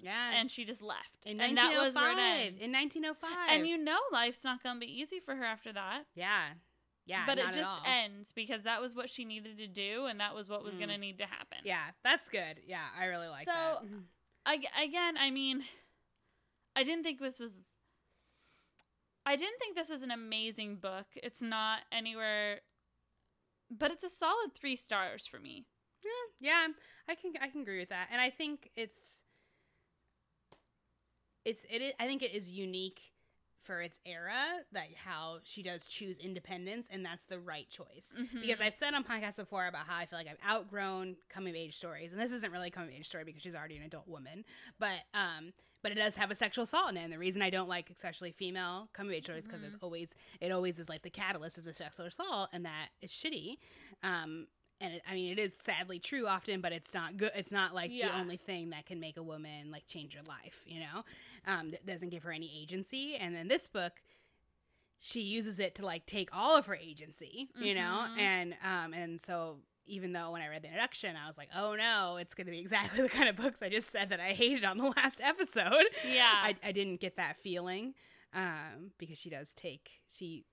[0.00, 1.26] Yeah, and she just left.
[1.26, 2.62] in and that was where it 1905, ends.
[2.62, 6.04] in 1905, and you know life's not going to be easy for her after that.
[6.14, 6.50] yeah,
[7.08, 10.34] yeah, but it just ends because that was what she needed to do and that
[10.34, 11.00] was what was going to Mm.
[11.00, 11.58] need to happen.
[11.64, 12.60] Yeah, that's good.
[12.66, 13.78] Yeah, I really like So, that.
[13.82, 13.88] So,
[14.46, 15.64] I, again, I mean,
[16.76, 17.52] I didn't think this was.
[19.26, 21.06] I didn't think this was an amazing book.
[21.16, 22.60] It's not anywhere,
[23.70, 25.66] but it's a solid three stars for me.
[26.40, 26.68] Yeah,
[27.08, 29.24] I can I can agree with that, and I think it's
[31.44, 31.82] it's it.
[31.82, 33.00] Is, I think it is unique
[33.68, 38.14] for its era that how she does choose independence, and that's the right choice.
[38.18, 38.40] Mhm.
[38.40, 41.56] Because I've said on podcasts before about how I feel like I've outgrown coming of
[41.56, 43.82] age stories, and this isn't really a coming of age story because she's already an
[43.82, 44.44] adult woman,
[44.78, 45.52] but um,
[45.82, 47.04] but it does have a sexual assault in it.
[47.04, 50.14] And the reason I don't like especially female coming of age stories because there's always
[50.40, 53.58] it always is like the catalyst is a sexual assault, and that is shitty.
[54.02, 54.48] Um,
[54.80, 57.32] and it, I mean, it is sadly true often, but it's not good.
[57.34, 60.62] It's not like the only thing that can make a woman like change her life,
[60.66, 61.04] you know.
[61.48, 63.16] Um, that doesn't give her any agency.
[63.16, 63.94] And then this book,
[65.00, 68.06] she uses it to like take all of her agency, you know.
[68.10, 68.18] Mhm.
[68.18, 71.74] And um, and so even though when I read the introduction, I was like, oh
[71.74, 74.32] no, it's going to be exactly the kind of books I just said that I
[74.34, 75.84] hated on the last episode.
[76.06, 76.30] Yeah.
[76.30, 77.94] I, I didn't get that feeling
[78.34, 80.44] um, because she does take she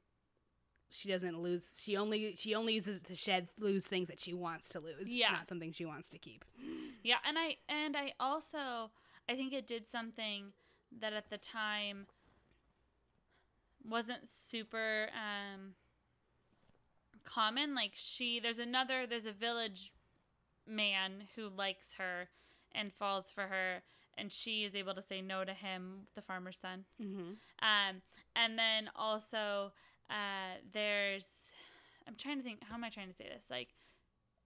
[0.89, 4.69] she doesn't lose she only she only uses to shed lose things that she wants
[4.69, 5.31] to lose Yeah.
[5.31, 6.45] not something she wants to keep
[7.03, 8.91] Yeah, and I and I also
[9.27, 10.53] I think it did something
[10.99, 12.08] that at the time
[13.88, 15.73] wasn't super um
[17.23, 19.93] common like she there's another there's a village
[20.67, 22.29] man who likes her
[22.73, 23.81] and falls for her
[24.17, 27.34] and she is able to say no to him the farmer's son mm-hmm.
[27.62, 28.01] um,
[28.36, 29.71] and then also,
[30.10, 31.27] uh, there's,
[32.08, 33.45] I'm trying to think, how am I trying to say this?
[33.49, 33.69] Like,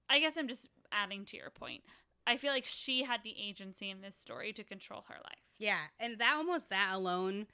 [0.10, 1.82] I guess I'm just adding to your point.
[2.28, 5.49] I feel like she had the agency in this story to control her life.
[5.60, 7.46] Yeah and that almost that alone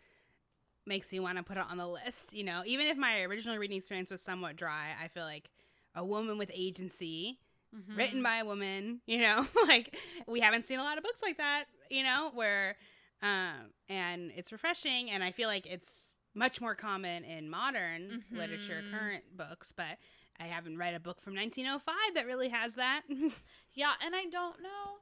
[0.85, 3.57] makes me want to put it on the list you know even if my original
[3.57, 5.49] reading experience was somewhat dry i feel like
[5.95, 7.39] a woman with agency
[7.75, 7.97] Mhm.
[7.97, 11.35] written by a woman, you know, like we haven't seen a lot of books like
[11.37, 12.77] that, you know, where
[13.21, 18.81] um and it's refreshing and I feel like it's much more common in modern literature,
[18.81, 18.91] Mhm.
[18.91, 19.97] current books, but
[20.39, 23.01] I haven't read a book from 1905 that really has that.
[23.73, 24.99] Yeah, and I don't know.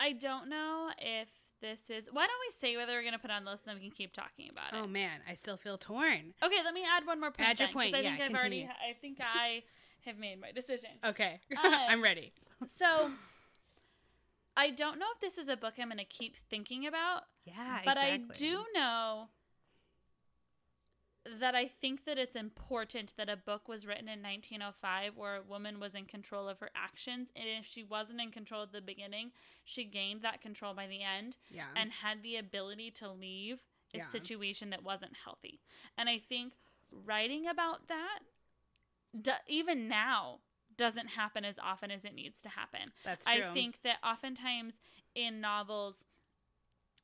[0.00, 1.28] I don't know if
[1.64, 2.08] this is.
[2.12, 3.96] Why don't we say whether we're gonna put on the list, and then we can
[3.96, 4.82] keep talking about it.
[4.82, 6.34] oh man, I still feel torn.
[6.42, 7.48] Okay, let me add one more point.
[7.48, 8.60] Add your then, point, I yeah, think I've already.
[8.60, 8.68] continue.
[8.68, 9.62] I think I
[10.04, 10.90] have made my decision.
[11.04, 11.40] Okay.
[11.56, 12.32] Um, I'm ready.
[12.66, 13.10] So,
[14.56, 17.80] I don't know if this is a book I'm going to keep thinking about, Yeah,
[17.84, 18.30] but exactly.
[18.30, 19.28] I do know
[21.40, 25.42] that I think that it's important that a book was written in 1905 where a
[25.42, 27.30] woman was in control of her actions.
[27.34, 29.32] And if she wasn't in control at the beginning,
[29.64, 31.68] she gained that control by the end Yeah.
[31.74, 33.62] and had the ability to leave
[33.94, 34.08] a Yeah.
[34.10, 35.60] situation that wasn't healthy.
[35.96, 36.54] And I think
[36.90, 38.20] writing about that,
[39.18, 40.40] do, even now,
[40.76, 42.88] doesn't happen as often as it needs to happen.
[43.04, 43.32] That's true.
[43.34, 44.80] I think that oftentimes
[45.14, 46.04] in novels,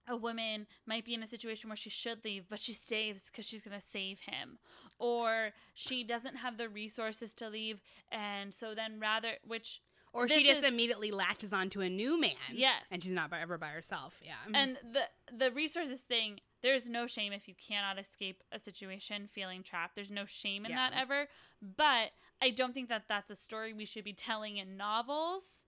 [0.09, 3.45] a woman might be in a situation where she should leave, but she stays because
[3.47, 4.59] she's going to save him.
[4.99, 7.81] Or she doesn't have the resources to leave.
[8.11, 9.81] And so then, rather, which
[10.13, 12.35] or she just is- immediately latches onto a new man.
[12.53, 12.83] Yes.
[12.91, 14.21] and she's not by, ever by herself.
[14.25, 15.03] Yeah, And the
[15.37, 19.95] the resources thing, there's no shame if you cannot escape a situation feeling trapped.
[19.95, 20.91] There's no shame in Yeah.
[20.91, 21.29] that ever.
[21.63, 22.11] But
[22.43, 25.60] I don't think that that's a story we should be telling in novels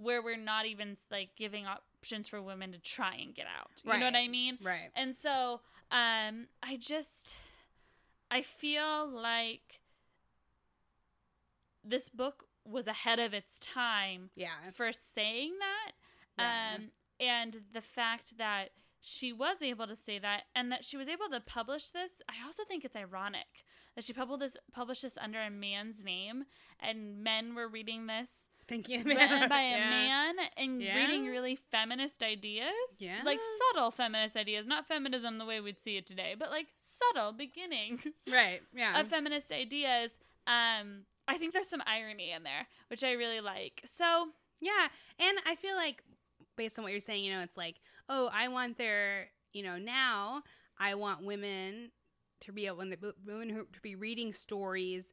[0.00, 3.70] where we're not even like giving options for women to try and get out.
[3.84, 4.58] You know what I mean?
[4.62, 4.90] right.
[4.94, 5.60] And so,
[5.90, 7.36] um, I just,
[8.30, 9.80] I feel like
[11.84, 15.92] this book was ahead of its time Yeah, for saying that.
[16.38, 16.74] Yeah.
[16.76, 21.08] Um, and the fact that she was able to say that and that she was
[21.08, 25.18] able to publish this, I also think it's ironic that she published this, published this
[25.20, 26.44] under a man's name
[26.78, 29.90] and men were reading this thinking written by a Yeah.
[29.90, 30.96] man and Yeah.
[30.96, 32.72] reading really feminist ideas.
[32.98, 33.20] Yeah.
[33.24, 33.40] Like
[33.74, 38.00] subtle feminist ideas, not feminism the way we'd see it today, but like subtle beginning
[38.26, 38.62] Right.
[38.74, 38.98] Yeah.
[39.00, 40.12] of feminist ideas.
[40.46, 43.82] Um, I think there's some irony in there, which I really like.
[43.84, 44.28] So
[44.60, 46.02] Yeah, and I feel like
[46.56, 47.76] based on what you're saying, you know, it's like,
[48.08, 50.42] oh, I want their, you know, now
[50.78, 51.90] I want women
[52.42, 55.12] to be able, when the women who to be reading stories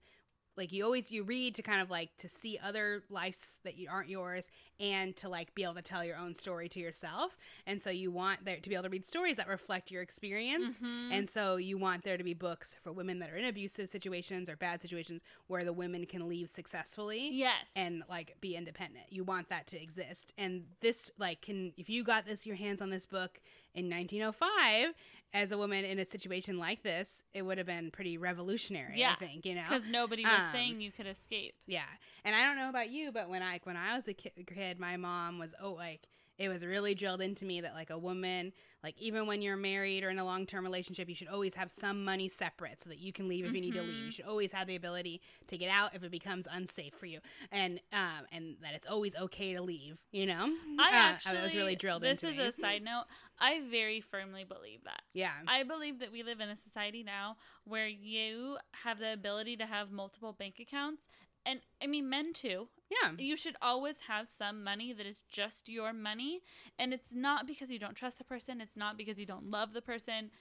[0.57, 3.87] like you always you read to kind of like to see other lives that you
[3.89, 7.81] aren't yours and to like be able to tell your own story to yourself and
[7.81, 11.11] so you want there to be able to read stories that reflect your experience Mhm.
[11.11, 14.49] and so you want there to be books for women that are in abusive situations
[14.49, 19.05] or bad situations where the women can leave successfully yes, and like be independent.
[19.09, 20.33] You want that to exist.
[20.37, 23.39] And this like can if you got this your hands on this book
[23.75, 24.93] in 1905
[25.33, 29.11] as a woman in a situation like this, it would have been pretty revolutionary, Yeah,
[29.11, 29.63] I think, you know.
[29.69, 31.53] because nobody was Um, saying you could escape.
[31.67, 31.83] Yeah.
[32.23, 34.95] And I don't know about you, but when I when I was a kid, my
[34.97, 36.01] mom was oh like
[36.37, 40.03] it was really drilled into me that like a woman like even when you're married
[40.03, 43.11] or in a long-term relationship you should always have some money separate so that you
[43.11, 45.69] can leave if you need to leave you should always have the ability to get
[45.69, 47.19] out if it becomes unsafe for you
[47.51, 50.45] and um and that it's always okay to leave you know
[50.79, 52.43] I Uh, actually was really drilled This is me.
[52.43, 53.05] a side note.
[53.39, 55.01] I very firmly believe that.
[55.13, 59.57] yeah I believe that we live in a society now where you have the ability
[59.57, 61.09] to have multiple bank accounts.
[61.47, 62.67] And I mean, men too.
[62.91, 66.41] yeah You should always have some money that is just your money.
[66.77, 69.73] And it's not because you don't trust the person, it's not because you don't love
[69.73, 70.31] the person.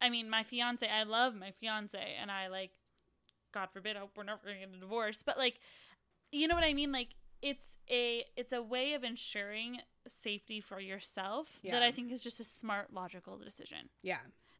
[0.00, 2.70] I mean, my fiance, I love my fiance, and I like,
[3.52, 5.24] God forbid, I hope we're never going to get a divorce.
[5.26, 5.58] But like,
[6.30, 6.92] you know what I mean?
[6.92, 7.08] Like,
[7.42, 12.40] it's a it's a way of ensuring safety for yourself that I think is just
[12.40, 14.18] a smart, logical decision yeah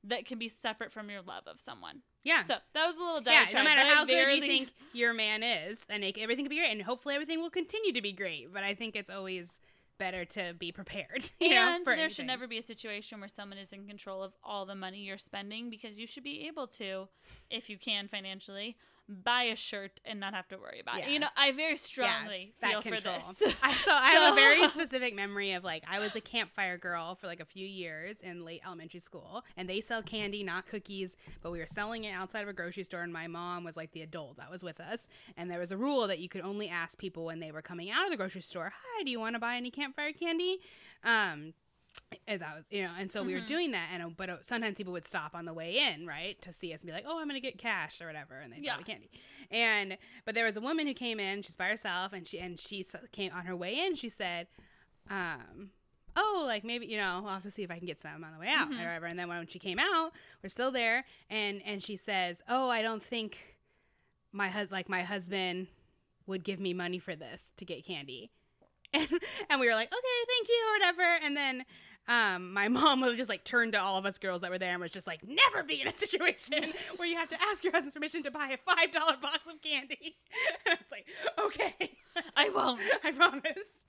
[0.08, 2.02] that can be separate from your love of someone.
[2.24, 3.54] yeah So that was a little yeah, diatribe.
[3.54, 6.70] no matter how good you think your man is, and it- everything can be great,
[6.72, 8.52] and hopefully everything will continue to be great.
[8.52, 9.60] But I think it's always
[9.98, 11.30] better to be prepared.
[11.40, 14.32] You and for there should never be a situation where someone is in control of
[14.44, 17.08] all the money you're spending because you should be able to,
[17.50, 18.76] if you can financially,
[19.08, 21.08] buy a shirt and not have to worry about it.
[21.08, 23.54] You know, I very strongly that feel for this.
[23.62, 27.14] I, so I have a very specific memory of like I was a campfire girl
[27.14, 31.16] for like a few years in late elementary school, and they sell candy, not cookies,
[31.42, 33.92] but we were selling it outside of a grocery store, and my mom was like
[33.92, 36.68] the adult that was with us, and there was a rule that you could only
[36.68, 39.34] ask people when they were coming out of the grocery store, "Hi, do you want
[39.34, 40.58] to buy any campfire candy?"
[41.02, 41.54] Um,
[42.26, 43.46] and that was you know and so we were Mhm.
[43.46, 46.40] doing that and uh, but uh, sometimes people would stop on the way in right
[46.42, 48.58] to see us and be like oh i'm gonna get cash or whatever and they
[48.60, 48.76] Yeah.
[48.76, 49.10] buy the candy
[49.50, 52.58] and but there was a woman who came in she's by herself and she and
[52.60, 54.46] she came on her way in she said
[55.10, 55.70] um
[56.16, 58.32] oh like maybe you know i'll have to see if i can get some on
[58.32, 58.74] the way out Mhm.
[58.74, 62.42] or whatever and then when she came out we're still there and and she says
[62.48, 63.56] oh i don't think
[64.32, 65.68] my hus like my husband
[66.26, 68.30] would give me money for this to get candy
[68.92, 69.08] and,
[69.50, 71.64] and we were like okay thank you or whatever and then
[72.08, 74.72] um, my mom was just like turned to all of us girls that were there
[74.72, 77.72] and was just like never be in a situation where you have to ask your
[77.72, 80.16] husband's permission to buy a five dollar box of candy
[80.66, 81.06] and i was like
[81.44, 81.92] okay
[82.36, 82.80] I won't.
[83.04, 83.84] i promise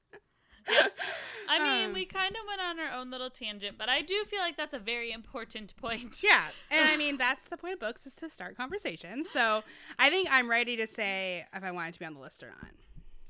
[1.50, 4.24] I mean, Um, we kind of went on our own little tangent, but I do
[4.26, 6.22] feel like that's a very important point.
[6.24, 9.30] Yeah, and I mean that's the point of books is to start conversations.
[9.30, 9.64] So
[9.98, 12.50] I think I'm ready to say if I wanted to be on the list or
[12.50, 12.70] not.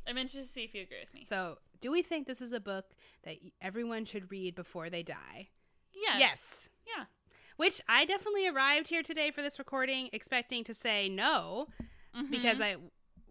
[0.10, 1.24] I'm interested to see if you agree with me.
[1.26, 2.86] So, do we think this is a book
[3.24, 5.50] that everyone should read before they die?
[5.94, 6.20] Yes.
[6.20, 6.70] Yes.
[6.88, 7.06] Yeah.
[7.58, 11.68] Which I definitely arrived here today for this recording expecting to say no
[12.16, 12.32] Mhm.
[12.32, 12.78] because I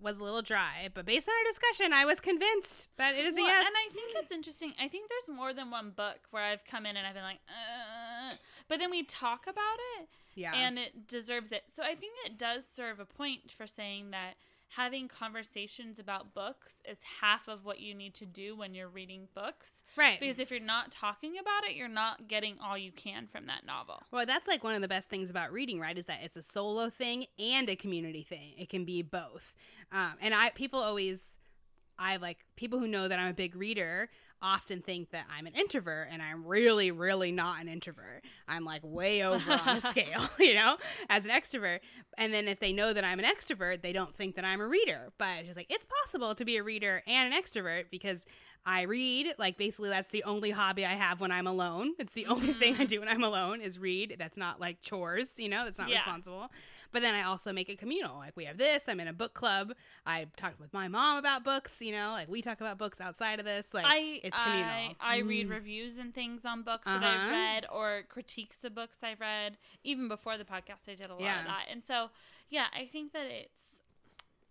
[0.00, 3.34] was a little dry, but based on our discussion, I was convinced that it is
[3.34, 3.66] Well, a yes.
[3.66, 4.72] And I think it's interesting.
[4.78, 7.40] I think there's more than one book where I've come in and I've been like,
[7.48, 8.36] uh,
[8.68, 10.54] but then we talk about it yeah.
[10.54, 11.64] and it deserves it.
[11.74, 14.34] So I think it does serve a point for saying that
[14.68, 19.28] having conversations about books is half of what you need to do when you're reading
[19.34, 19.80] books.
[19.96, 20.20] right.
[20.20, 23.64] Because if you're not talking about it, you're not getting all you can from that
[23.66, 24.02] novel.
[24.10, 25.96] Well, that's like one of the best things about reading, right?
[25.96, 28.54] Is that it's a solo thing and a community thing.
[28.58, 29.54] It can be both.
[29.90, 31.38] Um, and I people always
[31.98, 34.08] I like people who know that I'm a big reader
[34.42, 38.24] often think that I'm an introvert and I'm really, really not an introvert.
[38.46, 40.76] I'm like way over on the scale, you know,
[41.08, 41.80] as an extrovert.
[42.16, 44.66] And then if they know that I'm an extrovert, they don't think that I'm a
[44.66, 45.12] reader.
[45.18, 48.26] But it's just like, it's possible to be a reader and an extrovert because
[48.66, 49.34] I read.
[49.38, 51.94] Like basically that's the only hobby I have when I'm alone.
[51.98, 54.16] It's the only thing I do when I'm alone is read.
[54.18, 55.96] That's not like chores, you know, that's not Yeah.
[55.96, 56.48] responsible.
[56.90, 58.16] But then I also make it communal.
[58.16, 59.72] Like we have this, I'm in a book club.
[60.06, 63.38] I talk with my mom about books, you know, like we talk about books outside
[63.38, 63.74] of this.
[63.74, 64.96] Like I it's communal.
[65.00, 65.50] I, I read Mm.
[65.50, 67.30] reviews and things on books that I've Uh-huh.
[67.30, 69.58] read or critiques of books I've read.
[69.84, 71.40] Even before the podcast, I did a lot Yeah.
[71.40, 71.66] of that.
[71.70, 72.10] And so,
[72.48, 73.80] yeah, I think that it's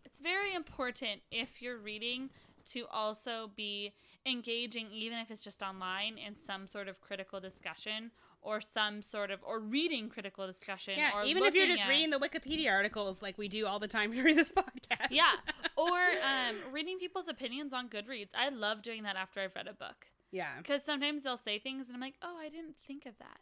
[0.06, 2.30] it's very important if you're reading
[2.72, 3.94] to also be
[4.26, 8.12] engaging, even if it's just online, in some sort of critical discussion
[8.48, 10.94] or some sort of or reading critical discussion.
[10.98, 13.80] Yeah, or even if you're just at- reading the Wikipedia articles like we do all
[13.80, 15.10] the time during this podcast.
[15.12, 15.34] yeah,
[15.76, 18.30] or um, reading people's opinions on Goodreads.
[18.36, 20.08] I love doing that after I've read a book.
[20.32, 20.54] yeah.
[20.58, 23.40] Because sometimes they'll say things and I'm like, oh, I didn't think of that.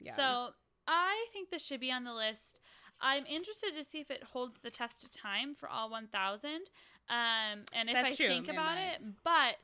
[0.00, 0.16] Yeah.
[0.16, 0.50] So
[0.86, 2.60] I think this should be on the list.
[3.00, 6.50] I'm interested to see if it holds the test of time for all 1,000.
[6.50, 9.56] Um, and if That's I true, think about it, but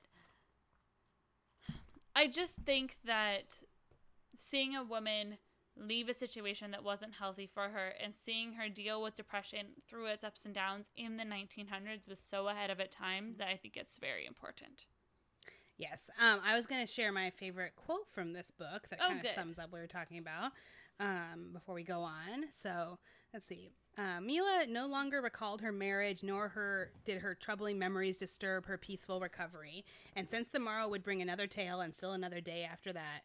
[2.15, 3.45] I just think that
[4.41, 5.39] seeing a woman
[5.77, 10.07] leave a situation that wasn't healthy for her and seeing her deal with depression through
[10.07, 13.57] its ups and downs in the 1900s was so ahead of its time that I
[13.57, 14.87] think it's very important.
[15.79, 16.11] Yes.
[16.21, 19.19] Um, I was going to share my favorite quote from this book that Oh, kind
[19.21, 19.35] of good.
[19.35, 20.53] sums up what we were talking about
[20.99, 22.51] um, before we go on.
[22.51, 22.99] So
[23.33, 23.71] let's see.
[23.97, 28.77] Uh, Mila no longer recalled her marriage, nor her did her troubling memories disturb her
[28.77, 29.85] peaceful recovery.
[30.15, 33.21] And since the morrow would bring another tale, and still another day after that,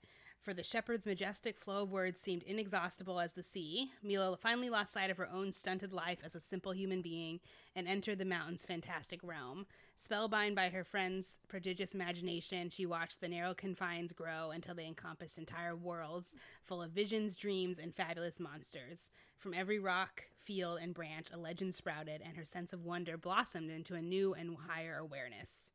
[0.45, 4.93] for the shepherd's majestic flow of words seemed inexhaustible as the sea, Mila finally lost
[4.93, 7.39] sight of her own stunted life as a simple human being
[7.75, 9.65] and entered the mountain's fantastic realm.
[9.95, 15.39] Spellbound by her friend's prodigious imagination, she watched the narrow confines grow until they encompassed
[15.39, 19.09] entire worlds full of visions, dreams, and fabulous monsters.
[19.39, 23.71] From every rock, field, and branch, a legend sprouted, and her sense of wonder blossomed
[23.71, 25.71] into a new and higher awareness.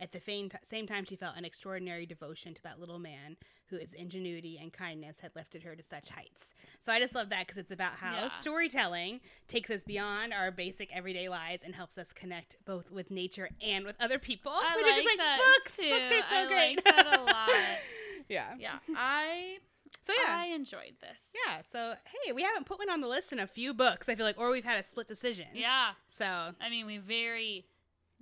[0.00, 0.20] At the
[0.62, 3.36] same time, she felt an extraordinary devotion to that little man
[3.70, 6.54] whose ingenuity and kindness had lifted her to such heights.
[6.80, 8.28] So I just love that because it's about how Yeah.
[8.28, 13.48] storytelling takes us beyond our basic everyday lives and helps us connect both with nature
[13.62, 14.52] and with other people.
[14.52, 15.76] I which like just like that books.
[15.76, 15.90] too.
[15.90, 16.76] Books are so I great.
[16.76, 17.48] like that a lot.
[18.28, 18.54] yeah.
[18.58, 19.58] Yeah, I
[20.00, 20.34] So yeah.
[20.36, 21.18] I enjoyed this.
[21.46, 21.62] yeah.
[21.70, 24.08] So hey, we haven't put one on the list in a few books.
[24.08, 25.46] I feel like, or we've had a split decision.
[25.54, 25.90] Yeah.
[26.08, 26.24] So
[26.60, 27.66] I mean, we very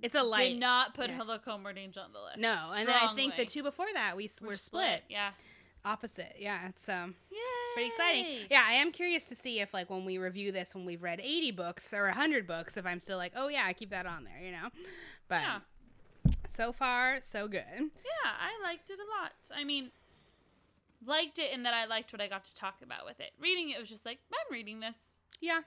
[0.01, 0.49] it's a light.
[0.53, 1.21] did not put yeah.
[1.23, 2.37] Look Homeward, Angel on the list.
[2.37, 5.03] no, and then I think the two before that we were, split.
[5.09, 5.31] Yeah.
[5.85, 6.35] Opposite.
[6.37, 6.67] Yeah.
[6.67, 7.15] It's um.
[7.31, 7.37] Yay.
[7.37, 8.47] It's pretty exciting.
[8.51, 11.21] Yeah, I am curious to see if like when we review this when we've read
[11.21, 14.23] 80 books or 100 books if I'm still like, "Oh yeah, I keep that on
[14.25, 14.69] there," you know.
[15.29, 15.59] But Yeah.
[16.49, 17.63] so far so good.
[17.77, 19.33] Yeah, I liked it a lot.
[19.55, 19.91] I mean,
[21.05, 23.31] liked it in that I liked what I got to talk about with it.
[23.39, 24.95] Reading it was just like, I'm reading this.
[25.39, 25.61] Yeah.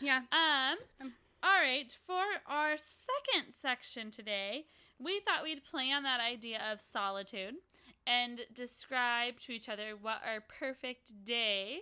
[0.00, 0.22] Yeah.
[0.32, 1.12] Um, Um.
[1.44, 4.64] All right, for our second section today,
[4.98, 7.54] we thought we'd play on that idea of solitude
[8.06, 11.80] and describe to each other what our perfect day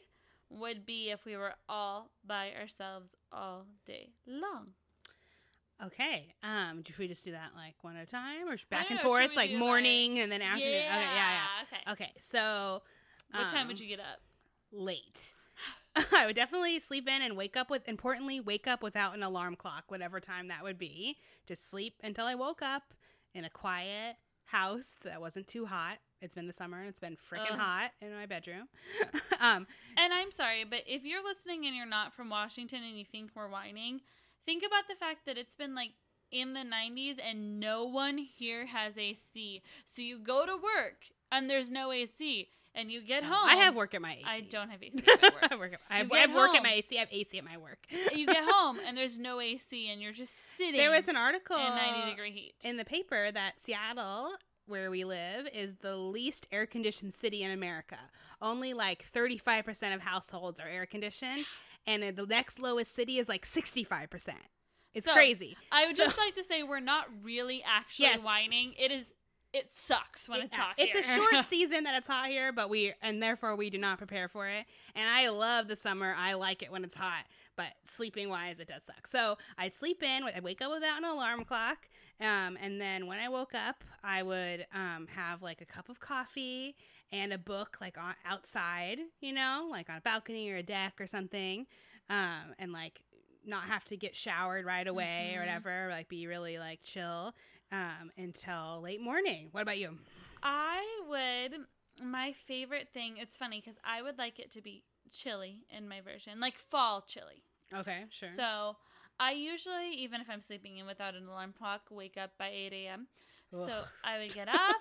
[0.51, 4.69] would be if we were all by ourselves all day long.
[5.85, 6.35] Okay.
[6.43, 9.03] Um should we just do that like one at a time or back and know,
[9.05, 10.73] forth like morning and then afternoon?
[10.73, 10.97] Yeah.
[10.97, 11.83] Okay, yeah, Okay.
[11.87, 11.93] yeah.
[11.93, 12.13] Okay.
[12.19, 12.83] So
[13.33, 14.21] What time um, would you get up?
[14.71, 15.33] late.
[16.13, 19.57] I would definitely sleep in and wake up with importantly wake up without an alarm
[19.57, 21.19] clock, whatever time that would be.
[21.47, 22.95] Just sleep until I woke up
[23.35, 25.99] in a quiet house that wasn't too hot.
[26.21, 28.69] It's been the summer and it's been freaking hot in my bedroom.
[29.41, 33.05] um And I'm sorry, but if you're listening and you're not from Washington and you
[33.05, 34.01] think we're whining,
[34.47, 35.91] think about the fact that it's been like
[36.31, 39.63] in the 90s and no one here has AC.
[39.85, 43.49] So you go to work and there's no AC and you get um, home.
[43.49, 44.23] I have work at my AC.
[44.27, 45.53] I don't have AC at my work.
[45.53, 46.97] I work at, I have, I have get work at my AC.
[46.97, 47.79] I have AC at my work.
[48.15, 51.57] you get home and there's no AC and you're just sitting There was an article
[51.57, 52.55] in 90 degree heat.
[52.65, 54.33] in the paper that Seattle,
[54.67, 57.99] where we live, is the least air conditioned city in America.
[58.41, 61.45] Only like 35% of households are air conditioned,
[61.87, 64.31] and the next lowest city is like 65%.
[64.95, 65.57] It's So, crazy.
[65.71, 68.25] I would So- just like to say we're not really actually Yes.
[68.25, 68.75] whining.
[68.79, 69.13] It is
[69.53, 72.71] it sucks when it's Yeah, hot it's a short season that it's hot here, but
[72.71, 74.65] we and therefore we do not prepare for it.
[74.95, 76.15] And I love the summer.
[76.17, 77.25] I like it when it's hot,
[77.57, 79.07] but sleeping wise, it does suck.
[79.07, 80.25] So I'd sleep in.
[80.25, 81.89] I'd wake up without an alarm clock,
[82.21, 86.01] um, and then when I woke up, I would um, have like a cup of
[86.01, 86.77] coffee
[87.11, 90.95] and a book, like on, outside, you know, like on a balcony or a deck
[91.01, 91.67] or something,
[92.09, 93.03] um, and like
[93.45, 95.41] not have to get showered right away or Mhm.
[95.41, 95.89] whatever.
[95.91, 97.35] Like be really like chill.
[97.73, 99.49] Um, until late morning.
[99.51, 99.99] What about you?
[100.43, 101.61] I would.
[102.03, 103.17] My favorite thing.
[103.17, 107.03] It's funny because I would like it to be chilly in my version, like fall
[107.03, 107.43] chilly.
[107.75, 108.29] Okay, sure.
[108.37, 108.77] So
[109.19, 112.73] I usually, even if I'm sleeping in without an alarm clock, wake up by 8
[112.73, 113.07] a.m.
[113.51, 114.81] So I would get up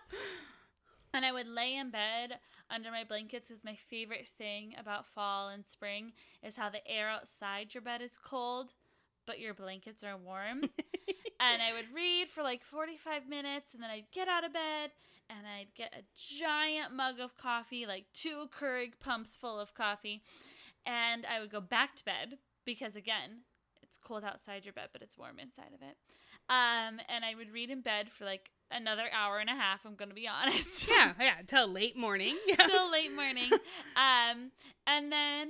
[1.14, 2.40] and I would lay in bed
[2.70, 7.10] under my blankets because my favorite thing about fall and spring is how the air
[7.10, 8.74] outside your bed is cold,
[9.28, 10.62] but your blankets are warm.
[11.42, 14.92] and I would read for like 45 minutes and then I'd get out of bed
[15.30, 20.22] and I'd get a giant mug of coffee, like two Keurig pumps full of coffee,
[20.86, 23.42] and I would go back to bed because again,
[23.82, 25.98] it's cold outside your bed, but it's warm inside of it.
[26.50, 29.86] Um, and I would read in bed for like another hour and a half.
[29.86, 30.88] I'm gonna be honest.
[30.88, 32.38] yeah, yeah, till late morning.
[32.48, 32.68] Yes.
[32.70, 33.50] till late morning.
[33.96, 34.52] Um,
[34.88, 35.50] and then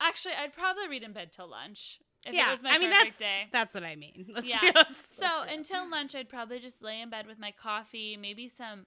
[0.00, 2.90] actually, I'd probably read in bed till lunch if yeah, it was my I mean
[2.90, 3.46] that's day.
[3.52, 4.26] that's what I mean.
[4.34, 4.72] Let's, Yeah.
[4.74, 8.48] let's- So let's until lunch, I'd probably just lay in bed with my coffee, maybe
[8.48, 8.86] some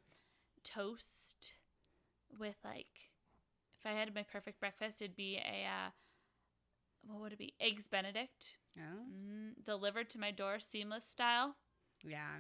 [0.64, 1.54] toast
[2.40, 2.88] with like,
[3.80, 5.90] if I had my perfect breakfast, it'd be a, uh,
[7.06, 7.54] what would it be?
[7.60, 8.58] Eggs Benedict.
[8.78, 11.56] Oh, mm, delivered to my door, seamless style.
[12.04, 12.38] yeah,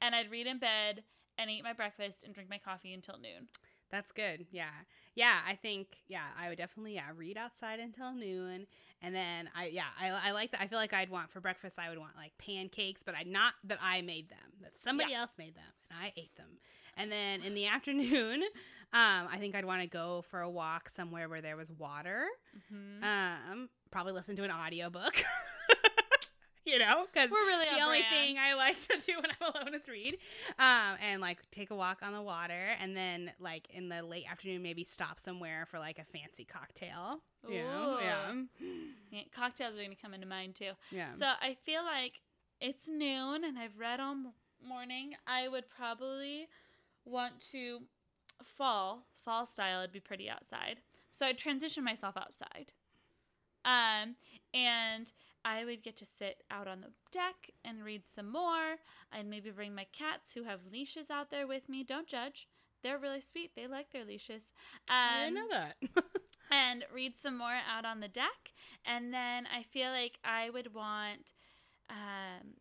[0.00, 1.04] And I'd read in bed
[1.38, 3.48] and eat my breakfast and drink my coffee until noon.
[3.90, 4.46] that's good.
[4.50, 4.70] Yeah,
[5.14, 5.40] yeah.
[5.46, 8.66] I think yeah, I would definitely yeah read outside until noon,
[9.04, 10.60] and then I yeah I, I like that.
[10.62, 13.54] I feel like I'd want for breakfast I would want like pancakes, but I not
[13.64, 14.38] that I made them.
[14.62, 15.20] That somebody Yeah.
[15.20, 16.58] else made them and I ate them.
[16.96, 18.42] And then in the afternoon,
[18.92, 22.26] um, I think I'd want to go for a walk somewhere where there was water.
[22.70, 25.22] hmm Um, probably listen to an audiobook.
[26.72, 28.14] you know, because We're really the on only brand.
[28.14, 30.16] thing I like to do when I'm alone is read.
[30.58, 34.24] Um, and like take a walk on the water, and then like in the late
[34.30, 37.20] afternoon, maybe stop somewhere for like a fancy cocktail.
[37.48, 37.98] You know?
[38.00, 38.32] Yeah,
[39.10, 40.70] Yeah, cocktails are going to come into mind too.
[40.90, 41.14] yeah.
[41.18, 42.20] So I feel like
[42.60, 44.32] it's noon and I've read all m-
[44.66, 45.12] morning.
[45.26, 46.48] I would probably
[47.04, 47.80] want to
[48.42, 49.80] fall, fall style.
[49.80, 50.78] It'd be pretty outside.
[51.10, 52.72] So I'd transition myself outside.
[53.66, 54.16] Um,
[54.54, 55.12] and
[55.44, 58.76] I would get to sit out on the deck and read some more.
[59.12, 61.84] I'd maybe bring my cats who have leashes out there with me.
[61.84, 62.48] Don't judge.
[62.82, 63.52] They're really sweet.
[63.54, 64.42] They like their leashes.
[64.88, 65.76] I Um, didn't know that.
[66.50, 68.52] and read some more out on the deck.
[68.84, 71.32] And then I feel like I would want
[71.90, 72.54] um,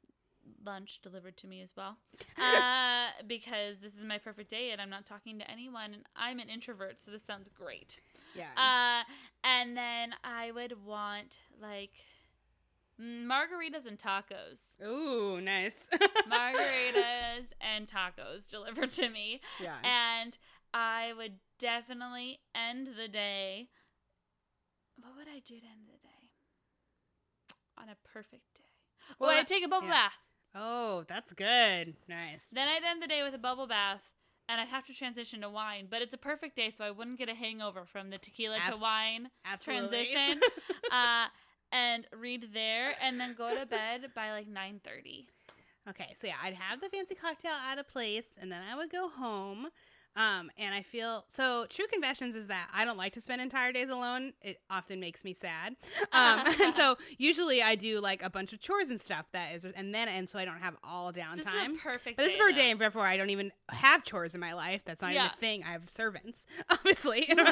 [0.66, 1.98] lunch delivered to me as well.
[2.38, 5.94] Uh, because this is my perfect day and I'm not talking to anyone.
[5.94, 7.98] And I'm an introvert, so this sounds great.
[8.36, 8.48] yeah.
[8.58, 9.04] Uh,
[9.44, 11.92] and then I would want like
[13.02, 14.60] margaritas and tacos.
[14.86, 15.90] Ooh, nice.
[16.32, 19.42] Margaritas and tacos delivered to me.
[19.62, 19.78] yeah.
[19.84, 20.38] And
[20.74, 23.70] I would definitely end the day.
[25.00, 26.30] What would I do to end the day?
[27.78, 28.64] On a perfect day.
[29.20, 29.94] Well, Well, I'd take a bubble yeah.
[29.94, 30.14] bath.
[30.56, 31.96] oh, that's good.
[32.08, 32.46] Nice.
[32.52, 34.10] Then I'd end the day with a bubble bath.
[34.50, 37.18] And I'd have to transition to wine, but it's a perfect day, so I wouldn't
[37.18, 39.88] get a hangover from the tequila to wine Absolutely.
[40.06, 40.42] transition.
[40.92, 41.28] uh,
[41.74, 45.28] and read there, and then go to bed by like nine thirty.
[45.90, 48.90] Okay, so yeah, I'd have the fancy cocktail at a place, and then I would
[48.90, 49.68] go home.
[50.16, 51.66] Um, and I feel so.
[51.70, 54.34] True confessions is that I don't like to spend entire days alone.
[54.42, 55.76] It often makes me sad.
[56.12, 59.26] Um, and so usually I do like a bunch of chores and stuff.
[59.34, 61.78] That is, and then and so I don't have all downtime.
[61.82, 62.18] perfect.
[62.18, 64.84] But this is a day, and therefore I don't even have chores in my life.
[64.86, 65.64] That's not even a thing.
[65.64, 67.28] I have servants, obviously.
[67.38, 67.44] uh,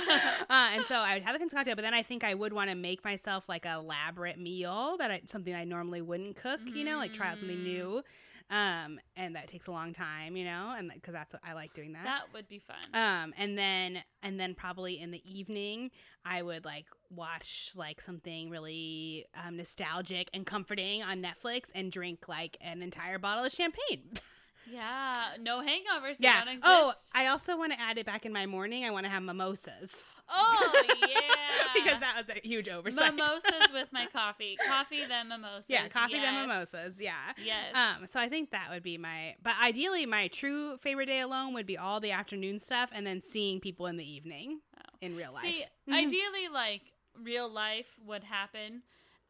[0.50, 2.70] and so I would have the fancy cocktail, but then I think I would want
[2.70, 6.60] to make myself like a elaborate meal that I, something I normally wouldn't cook.
[6.66, 7.64] You know, like try out something Mm.
[7.64, 8.04] new.
[8.52, 11.74] Um, and that takes a long time, you know, and because that's what I like
[11.74, 12.04] doing that.
[12.04, 12.76] That would be fun.
[12.94, 15.90] Um, and then and then probably in the evening,
[16.26, 22.28] I would like watch like something really um, nostalgic and comforting on Netflix and drink
[22.28, 24.12] like an entire bottle of champagne.
[24.70, 26.16] yeah, no hangovers.
[26.20, 26.44] Yeah.
[26.64, 28.86] Oh, I also want to add it back in my morning.
[28.86, 31.74] I want to have mimosas Oh yeah.
[31.74, 33.14] because that was a huge oversight.
[33.16, 34.58] mimosas with my coffee.
[34.66, 35.66] Coffee then mimosas.
[35.68, 36.48] yeah, coffee then yes.
[36.48, 37.02] mimosas.
[37.02, 37.14] Yeah.
[37.44, 37.76] Yes.
[37.76, 41.54] Um, so I think that would be my, but ideally my true favorite day alone
[41.54, 44.98] would be all the afternoon stuff and then seeing people in the evening Oh.
[45.02, 45.44] in real life.
[45.44, 46.82] See, ideally, like
[47.22, 48.84] real life would happen.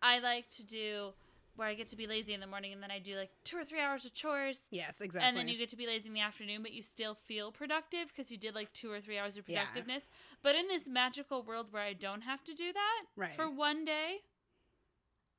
[0.04, 1.14] I like to do
[1.62, 3.56] where I get to be lazy in the morning and then I do like two
[3.56, 4.62] or three hours of chores.
[4.72, 5.28] yes, exactly.
[5.28, 8.08] And then you get to be lazy in the afternoon, but you still feel productive
[8.08, 9.60] because you did like two or three hours of Yeah.
[9.66, 10.06] productiveness.
[10.42, 13.36] But in this magical world where I don't have to do that Right.
[13.36, 14.22] for one day,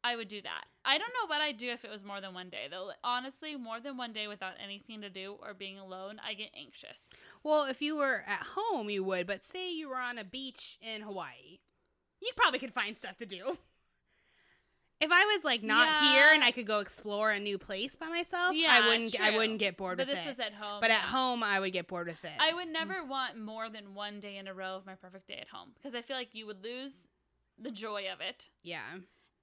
[0.04, 0.64] I would do that.
[0.84, 2.92] I don't know what I'd do if it was more than one day, though.
[3.02, 7.10] Honestly, more than one day without anything to do or being alone, I get anxious.
[7.42, 10.78] Well, if you were at home, you would, but say you were on a beach
[10.80, 11.58] in Hawaii,
[12.20, 13.58] you probably could find stuff to do.
[15.02, 18.08] if I was like not here and I could go explore a new place by
[18.08, 20.12] myself, Yeah, I wouldn't I wouldn't get bored with it.
[20.12, 20.38] but with this it.
[20.38, 20.80] was at home.
[20.80, 22.32] but at home I would get bored with it.
[22.38, 25.38] I would never want more than one day in a row of my perfect day
[25.40, 27.08] at home because I feel like you would lose
[27.60, 28.48] the joy of it.
[28.62, 28.80] yeah.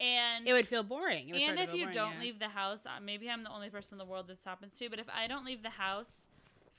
[0.02, 1.28] And It would feel boring.
[1.28, 2.20] It would and if you boring, don't yeah.
[2.22, 4.90] leave the house, uh, maybe I'm the only person in the world this happens to,
[4.90, 6.22] but if I don't leave the house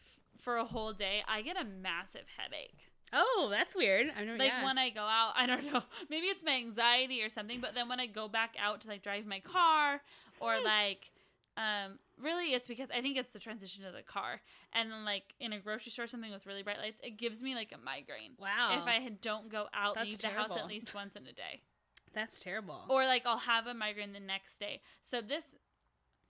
[0.02, 2.78] f- for a whole day, I get a massive headache.
[3.12, 4.06] Oh, that's weird.
[4.16, 4.64] Never Like yeah.
[4.64, 7.88] when I go out, I don't know, maybe it's my anxiety or something, but then
[7.88, 10.00] when I go back out to like drive my car
[10.40, 10.64] or Hmm.
[10.64, 11.10] like
[11.56, 14.40] um really it's because I think it's the transition to the car.
[14.72, 17.40] And then like in a grocery store or something with really bright lights, it gives
[17.40, 18.32] me like a migraine.
[18.38, 18.78] Wow.
[18.80, 21.62] If I don't go out, That's leave the house at least once in a day.
[22.12, 22.82] That's terrible.
[22.88, 24.80] Or like I'll have a migraine the next day.
[25.02, 25.44] So this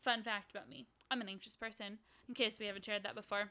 [0.02, 0.86] fun fact about me.
[1.10, 3.50] I'm an anxious person, in case we haven't shared that before.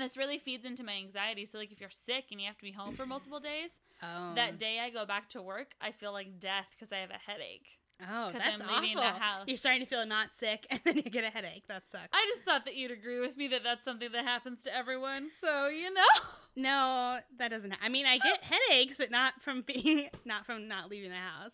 [0.00, 1.46] This really feeds into my anxiety.
[1.46, 4.34] So like if you're sick and you have to be home for multiple days, oh.
[4.34, 7.30] that day I go back to work, I feel like death because I have a
[7.30, 7.80] headache.
[8.02, 9.12] Oh, that's I'm leaving awful.
[9.12, 9.44] the house.
[9.46, 11.64] You're starting to feel not sick and then you get a headache.
[11.68, 12.08] That sucks.
[12.12, 15.28] I just thought that you'd agree with me that that's something that happens to everyone.
[15.30, 16.02] So, you know.
[16.56, 17.74] no, that doesn't.
[17.82, 21.52] I mean, I get headaches, but not from being not from not leaving the house.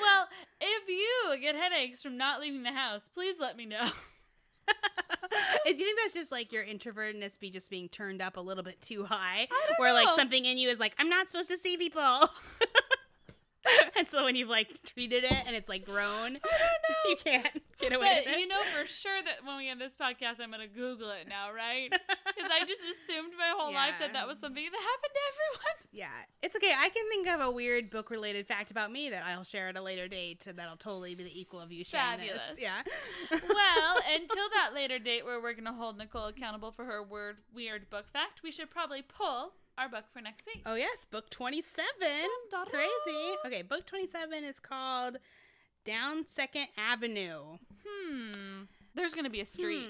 [0.00, 0.28] Well,
[0.60, 3.90] if you get headaches from not leaving the house, please let me know.
[5.30, 8.62] Do you think that's just like your introvertedness be just being turned up a little
[8.62, 9.48] bit too high?
[9.78, 12.02] Where like something in you is like, I'm not supposed to see people.
[13.96, 16.34] and so when you've like treated it and it's like grown,
[17.08, 18.40] you can't get away But with it.
[18.40, 21.28] you know for sure that when we end this podcast, I'm going to Google it
[21.28, 21.92] now, right?
[22.36, 25.76] Because I just assumed my whole life that that was something that happened to everyone.
[25.90, 26.10] yeah,
[26.42, 26.70] it's okay.
[26.76, 29.76] I can think of a weird book related fact about me that I'll share at
[29.76, 32.42] a later date and that'll totally be the equal of you sharing Fabulous.
[32.50, 32.60] this.
[32.60, 32.82] Yeah.
[33.30, 37.38] well, until that later date where we're going to hold Nicole accountable for her word
[37.54, 40.62] weird book fact, we should probably pull our book for next week.
[40.66, 41.86] Oh yes, book twenty seven.
[42.50, 43.34] Dun, dun, Crazy.
[43.46, 45.16] Okay, book twenty seven is called
[45.84, 47.58] Down Second Avenue.
[47.86, 48.62] Hmm.
[48.94, 49.86] There's going to be a street.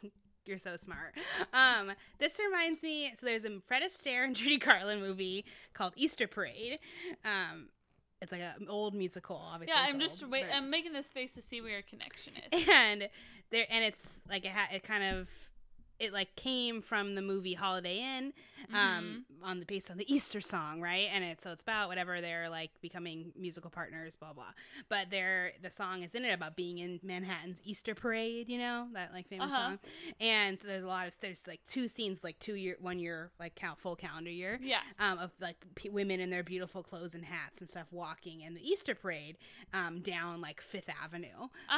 [0.00, 0.08] Hmm.
[0.46, 1.14] You're so smart.
[1.54, 3.12] Um, this reminds me.
[3.18, 6.80] So there's a Fred Astaire and Judy Garland movie called Easter Parade.
[7.24, 7.68] Um,
[8.20, 9.74] it's like an old musical, obviously.
[9.76, 10.46] Yeah, I'm just old, wait.
[10.48, 12.68] but- I'm making this face to see where your connection is.
[12.68, 13.08] and
[13.50, 15.28] there and it's like it, ha- it kind of
[16.00, 18.32] it like came from the movie Holiday Inn,
[18.72, 19.44] um, Mm-hmm.
[19.44, 21.08] on the based on the Easter song, right?
[21.12, 24.52] And it's so it's about whatever they're like becoming musical partners, blah blah.
[24.88, 28.88] But they're the song is in it about being in Manhattan's Easter parade, you know
[28.94, 29.62] that like famous Uh-huh.
[29.70, 29.78] song.
[30.20, 33.30] And so there's a lot of there's like two scenes, like two year, one year,
[33.40, 34.80] like count full calendar year, Yeah.
[34.98, 38.54] um, of like p- women in their beautiful clothes and hats and stuff walking in
[38.54, 39.36] the Easter parade
[39.72, 41.28] um, down like Fifth Avenue.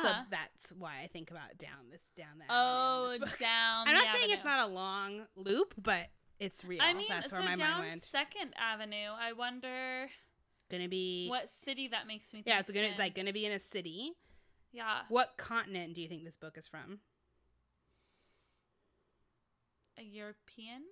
[0.03, 0.22] So Uh-huh.
[0.30, 2.47] that's why I think about down this down that.
[2.51, 3.39] Oh, avenue in this book.
[3.39, 3.89] down.
[3.89, 6.09] I'm not saying it's not a long loop, but
[6.45, 6.81] it's real.
[6.83, 8.05] I mean, that's so my down mind went.
[8.11, 9.13] Second Avenue.
[9.19, 10.09] I wonder
[10.71, 12.43] Gonna be what city that makes me.
[12.43, 14.13] Think yeah, it's gonna it's like gonna be in a city.
[14.73, 17.01] yeah, What continent do you think this book is from?
[19.99, 20.83] a European.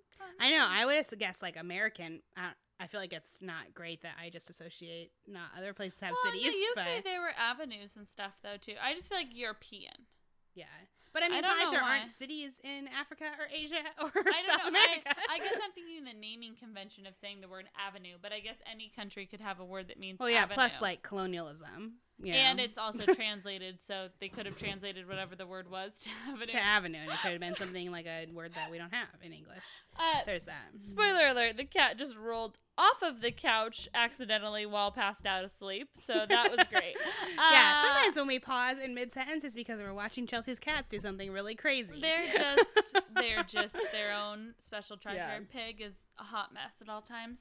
[0.40, 0.66] I know.
[0.68, 2.20] I would have guessed like American.
[2.36, 6.12] I, I feel like it's not great that I just associate not other places have
[6.12, 8.74] well, cities, in the UK but there were avenues and stuff though too.
[8.82, 10.06] I just feel like European.
[10.54, 10.66] yeah.
[11.12, 11.98] But I mean, I it's like there why.
[11.98, 14.80] aren't cities in Africa or Asia or I South don't know.
[14.80, 15.14] I, America.
[15.30, 18.56] I guess I'm thinking the naming convention of saying the word avenue, but I guess
[18.70, 20.18] any country could have a word that means.
[20.18, 20.42] well, yeah.
[20.42, 20.54] avenue.
[20.54, 21.94] Plus, like colonialism.
[22.22, 26.10] You and it's also translated, so they could have translated whatever the word was to
[26.30, 26.46] avenue.
[26.46, 29.08] to avenue, and it could have been something like a word that we don't have
[29.22, 29.64] in English.
[29.96, 30.68] Uh, There's that.
[30.88, 35.88] Spoiler alert, the cat just rolled off of the couch accidentally while passed out asleep.
[35.94, 36.94] So that was great.
[37.36, 40.88] Yeah, Uh, sometimes when we pause in mid sentence, it's because we're watching Chelsea's cats
[40.88, 42.00] do something really crazy.
[42.00, 45.18] They're just they're just their own special treasure.
[45.18, 45.38] Yeah.
[45.52, 47.40] Pig is a hot mess at all times.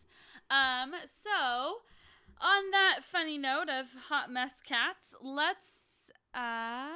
[0.50, 0.92] Um
[1.24, 1.78] so
[2.40, 5.66] on that funny note of hot mess cats, let's
[6.34, 6.88] uh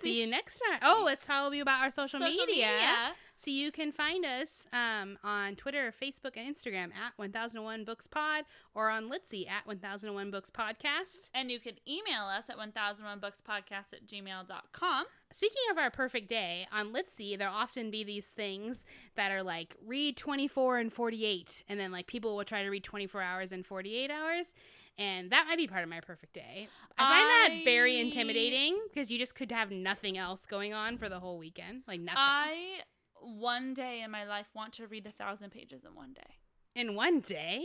[0.00, 0.78] See you next time.
[0.82, 2.68] Oh, let's tell you about our social, social media.
[2.68, 3.14] media.
[3.38, 8.44] So you can find us um, on Twitter, Facebook, and Instagram at 1001 Books Pod
[8.74, 11.28] or on Litsy at 1001 Books Podcast.
[11.32, 15.04] And you can email us at 1001bookspodcast at gmail.com.
[15.30, 18.84] Speaking of our perfect day, on Litsy, there'll often be these things
[19.14, 22.82] that are like read 24 and 48, and then like people will try to read
[22.82, 24.52] 24 hours and 48 hours.
[24.98, 26.66] And that might be part of my perfect day.
[26.98, 31.08] I find that very intimidating because you just could have nothing else going on for
[31.08, 31.84] the whole weekend.
[31.86, 32.18] Like nothing.
[32.18, 32.80] I
[33.22, 36.36] one day in my life want to read a thousand pages in one day.
[36.74, 37.64] in one day?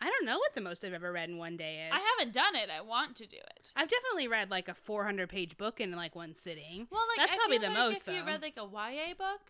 [0.00, 1.92] I don't know what the most I've ever read in one day is.
[1.92, 2.70] I haven't done it.
[2.70, 3.72] I want to do it.
[3.74, 6.86] I've definitely read like a 400 page book in like one sitting.
[6.90, 9.40] Well, like That's I probably the like most, If you read like a YA book,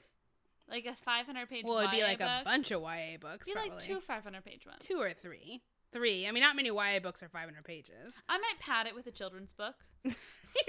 [0.71, 3.47] like a 500 page Well, it'd be like book, a bunch of YA books.
[3.47, 3.71] be Probably.
[3.73, 4.79] like two 500 page ones.
[4.81, 5.61] two or three.
[5.99, 6.27] Three.
[6.27, 8.13] I mean, not many YA books are 500 pages.
[8.29, 9.75] I might pad it with a children's book.
[10.05, 10.15] You're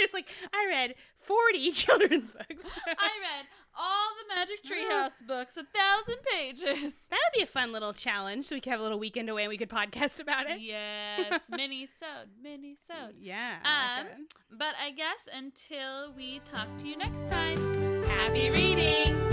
[0.05, 2.65] just like, I read 40 children's books.
[2.87, 3.45] I read
[3.77, 6.93] all the Magic Treehouse books, a thousand pages.
[7.09, 8.45] that would be a fun little challenge.
[8.45, 10.59] So we could have a little weekend away and we could podcast about it.
[10.59, 13.15] Yes, mini sewed, mini sewed.
[13.19, 13.57] Yeah.
[13.63, 18.03] I like Um, but I guess until we talk to you next time.
[18.07, 19.28] Happy reading.